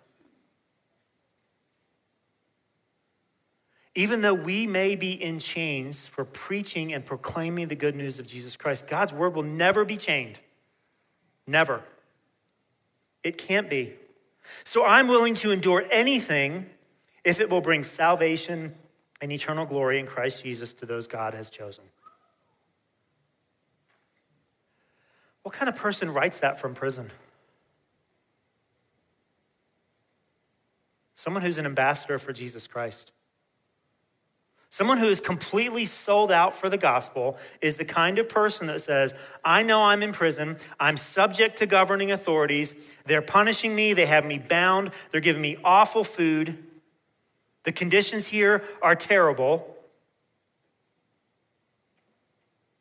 Even 3.95 4.21
though 4.21 4.34
we 4.34 4.65
may 4.65 4.95
be 4.95 5.11
in 5.11 5.39
chains 5.39 6.07
for 6.07 6.26
preaching 6.26 6.93
and 6.93 7.05
proclaiming 7.05 7.67
the 7.67 7.76
good 7.76 7.95
news 7.95 8.17
of 8.17 8.26
Jesus 8.26 8.55
Christ, 8.55 8.88
God's 8.88 9.13
word 9.13 9.36
will 9.36 9.43
never 9.43 9.86
be 9.86 9.97
chained. 9.97 10.39
Never. 11.45 11.84
It 13.24 13.38
can't 13.38 13.69
be. 13.69 13.93
So 14.64 14.86
I'm 14.86 15.08
willing 15.08 15.36
to 15.36 15.52
endure 15.52 15.86
anything 15.91 16.70
if 17.24 17.39
it 17.39 17.50
will 17.50 17.62
bring 17.62 17.84
salvation 17.84 18.76
and 19.22 19.32
eternal 19.32 19.66
glory 19.66 20.00
in 20.00 20.06
Christ 20.06 20.44
Jesus 20.44 20.74
to 20.76 20.86
those 20.86 21.08
God 21.08 21.34
has 21.34 21.50
chosen. 21.50 21.84
What 25.44 25.54
kind 25.54 25.70
of 25.70 25.76
person 25.76 26.12
writes 26.12 26.39
that 26.39 26.60
from 26.60 26.74
prison? 26.74 27.12
Someone 31.14 31.44
who's 31.44 31.58
an 31.58 31.66
ambassador 31.66 32.18
for 32.18 32.34
Jesus 32.34 32.68
Christ. 32.68 33.12
Someone 34.74 34.97
who 34.97 35.07
is 35.07 35.21
completely 35.21 35.86
sold 35.86 36.32
out 36.32 36.55
for 36.55 36.67
the 36.67 36.80
gospel 36.80 37.38
is 37.61 37.78
the 37.78 37.86
kind 37.86 38.17
of 38.17 38.28
person 38.28 38.65
that 38.65 38.82
says, 38.82 39.13
I 39.45 39.61
know 39.61 39.84
I'm 39.84 40.01
in 40.01 40.13
prison. 40.13 40.57
I'm 40.80 40.97
subject 40.97 41.59
to 41.59 41.67
governing 41.67 42.11
authorities. 42.11 42.74
They're 43.05 43.21
punishing 43.21 43.76
me. 43.76 43.93
They 43.93 44.07
have 44.07 44.26
me 44.26 44.39
bound. 44.39 44.89
They're 45.11 45.21
giving 45.21 45.43
me 45.43 45.57
awful 45.63 46.03
food. 46.03 46.57
The 47.65 47.71
conditions 47.71 48.26
here 48.26 48.63
are 48.82 48.95
terrible. 48.95 49.78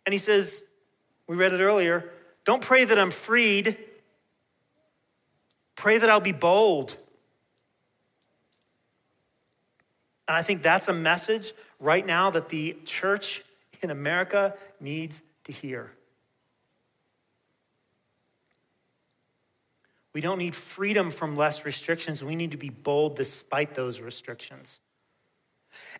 And 0.06 0.14
he 0.14 0.18
says, 0.18 0.62
we 1.26 1.36
read 1.36 1.52
it 1.52 1.60
earlier, 1.60 2.10
don't 2.46 2.62
pray 2.62 2.86
that 2.86 2.98
I'm 2.98 3.10
freed. 3.10 3.76
Pray 5.76 5.98
that 5.98 6.08
I'll 6.08 6.20
be 6.20 6.32
bold. 6.32 6.96
And 10.32 10.38
I 10.38 10.42
think 10.42 10.62
that's 10.62 10.88
a 10.88 10.94
message 10.94 11.52
right 11.78 12.06
now 12.06 12.30
that 12.30 12.48
the 12.48 12.74
church 12.86 13.44
in 13.82 13.90
America 13.90 14.54
needs 14.80 15.20
to 15.44 15.52
hear. 15.52 15.92
We 20.14 20.22
don't 20.22 20.38
need 20.38 20.54
freedom 20.54 21.10
from 21.10 21.36
less 21.36 21.66
restrictions. 21.66 22.24
We 22.24 22.34
need 22.34 22.52
to 22.52 22.56
be 22.56 22.70
bold 22.70 23.14
despite 23.14 23.74
those 23.74 24.00
restrictions. 24.00 24.80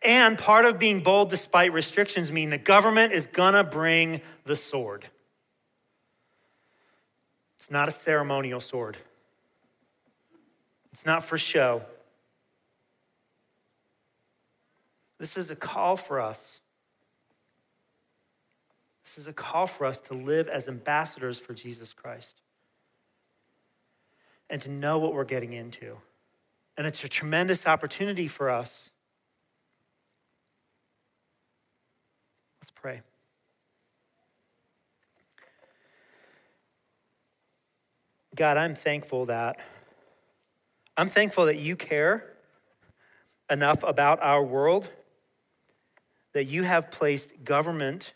And 0.01 0.39
part 0.39 0.65
of 0.65 0.79
being 0.79 1.01
bold 1.01 1.29
despite 1.29 1.75
restrictions 1.75 2.33
mean 2.33 2.49
the 2.49 2.57
government 2.57 3.13
is 3.13 3.27
going 3.27 3.53
to 3.53 3.65
bring 3.65 4.23
the 4.47 4.57
sword. 4.57 5.05
It's 7.57 7.71
not 7.71 7.87
a 7.87 7.93
ceremonial 7.93 8.61
sword. 8.61 8.97
It's 10.91 11.05
not 11.05 11.23
for 11.23 11.37
show. 11.37 11.83
This 15.23 15.37
is 15.37 15.53
a 15.53 15.55
call 15.55 15.95
for 15.95 16.21
us. 16.21 16.61
This 19.05 19.19
is 19.19 19.29
a 19.29 19.33
call 19.33 19.69
for 19.69 19.85
us 19.85 20.01
to 20.01 20.15
live 20.15 20.49
as 20.49 20.69
ambassadors 20.69 21.39
for 21.39 21.55
Jesus 21.55 21.93
Christ 21.93 22.41
and 24.51 24.61
to 24.63 24.69
know 24.69 24.99
what 24.99 25.15
we're 25.15 25.23
getting 25.23 25.53
into. 25.53 25.99
And 26.77 26.89
it's 26.89 27.05
a 27.05 27.09
tremendous 27.09 27.69
opportunity 27.69 28.27
for 28.27 28.51
us. 28.51 28.91
Let's 32.61 32.73
pray. 32.73 33.03
God, 38.35 38.57
I'm 38.57 38.75
thankful 38.75 39.27
that 39.27 39.55
I'm 40.97 41.09
thankful 41.09 41.47
that 41.47 41.59
you 41.59 41.77
care 41.77 42.29
enough 43.49 43.85
about 43.85 44.21
our 44.21 44.43
world 44.43 44.89
that 46.33 46.45
you 46.45 46.63
have 46.63 46.91
placed 46.91 47.45
government 47.45 48.15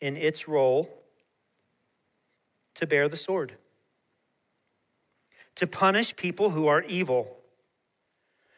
in 0.00 0.16
its 0.16 0.48
role 0.48 0.88
to 2.74 2.86
bear 2.86 3.08
the 3.08 3.16
sword, 3.16 3.54
to 5.54 5.66
punish 5.66 6.16
people 6.16 6.50
who 6.50 6.66
are 6.66 6.82
evil. 6.82 7.36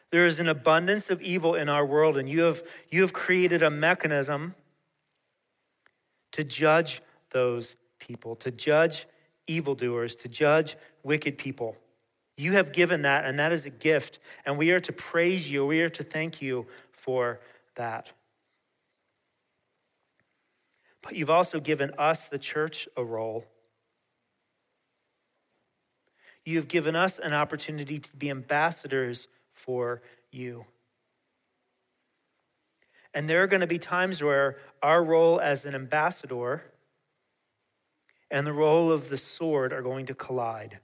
There 0.09 0.25
is 0.25 0.39
an 0.39 0.47
abundance 0.47 1.09
of 1.09 1.21
evil 1.21 1.55
in 1.55 1.69
our 1.69 1.85
world, 1.85 2.17
and 2.17 2.27
you 2.29 2.41
have, 2.41 2.63
you 2.89 3.01
have 3.01 3.13
created 3.13 3.61
a 3.61 3.69
mechanism 3.69 4.55
to 6.31 6.43
judge 6.43 7.01
those 7.31 7.75
people, 7.99 8.35
to 8.37 8.51
judge 8.51 9.05
evildoers, 9.47 10.15
to 10.17 10.29
judge 10.29 10.75
wicked 11.03 11.37
people. 11.37 11.75
You 12.37 12.53
have 12.53 12.71
given 12.71 13.01
that, 13.01 13.25
and 13.25 13.39
that 13.39 13.51
is 13.51 13.65
a 13.65 13.69
gift, 13.69 14.19
and 14.45 14.57
we 14.57 14.71
are 14.71 14.79
to 14.79 14.93
praise 14.93 15.49
you, 15.51 15.65
we 15.65 15.81
are 15.81 15.89
to 15.89 16.03
thank 16.03 16.41
you 16.41 16.67
for 16.91 17.39
that. 17.75 18.11
But 21.07 21.15
you've 21.15 21.29
also 21.29 21.61
given 21.61 21.93
us, 21.97 22.27
the 22.27 22.37
church, 22.37 22.85
a 22.97 23.03
role. 23.03 23.45
You 26.43 26.57
have 26.57 26.67
given 26.67 26.97
us 26.97 27.17
an 27.17 27.31
opportunity 27.31 27.97
to 27.97 28.15
be 28.17 28.29
ambassadors 28.29 29.29
for 29.53 30.01
you. 30.33 30.65
And 33.13 33.29
there 33.29 33.41
are 33.41 33.47
going 33.47 33.61
to 33.61 33.67
be 33.67 33.79
times 33.79 34.21
where 34.21 34.57
our 34.83 35.01
role 35.01 35.39
as 35.39 35.63
an 35.63 35.75
ambassador 35.75 36.73
and 38.29 38.45
the 38.45 38.51
role 38.51 38.91
of 38.91 39.07
the 39.07 39.17
sword 39.17 39.71
are 39.71 39.81
going 39.81 40.07
to 40.07 40.13
collide. 40.13 40.81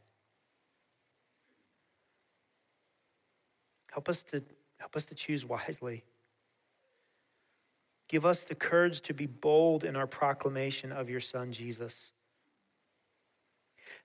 Help 3.92 4.08
us 4.08 4.24
to, 4.24 4.42
help 4.78 4.96
us 4.96 5.06
to 5.08 5.16
choose 5.16 5.44
wisely. 5.44 6.06
Give 8.08 8.26
us 8.26 8.44
the 8.44 8.56
courage 8.56 9.02
to 9.02 9.14
be 9.14 9.26
bold 9.26 9.84
in 9.84 9.96
our 9.96 10.08
proclamation 10.08 10.92
of 10.92 11.10
your 11.10 11.20
Son, 11.20 11.52
Jesus. 11.52 12.12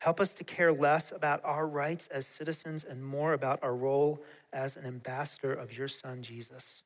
Help 0.01 0.21
us 0.21 0.33
to 0.35 0.45
care 0.45 0.73
less 0.73 1.11
about 1.11 1.41
our 1.45 1.67
rights 1.67 2.07
as 2.09 2.27
citizens 2.27 2.85
and 2.85 3.05
more 3.05 3.33
about 3.33 3.59
our 3.63 3.75
role 3.75 4.23
as 4.53 4.77
an 4.77 4.87
ambassador 4.87 5.53
of 5.53 5.77
your 5.77 5.89
Son, 5.89 6.23
Jesus. 6.23 6.85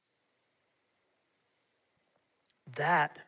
That 2.77 3.19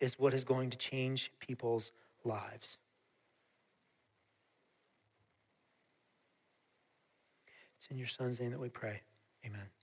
is 0.00 0.18
what 0.18 0.34
is 0.34 0.44
going 0.44 0.70
to 0.70 0.78
change 0.78 1.30
people's 1.38 1.92
lives. 2.24 2.78
It's 7.76 7.86
in 7.88 7.96
your 7.96 8.08
Son's 8.08 8.40
name 8.40 8.50
that 8.50 8.60
we 8.60 8.68
pray. 8.68 9.02
Amen. 9.46 9.77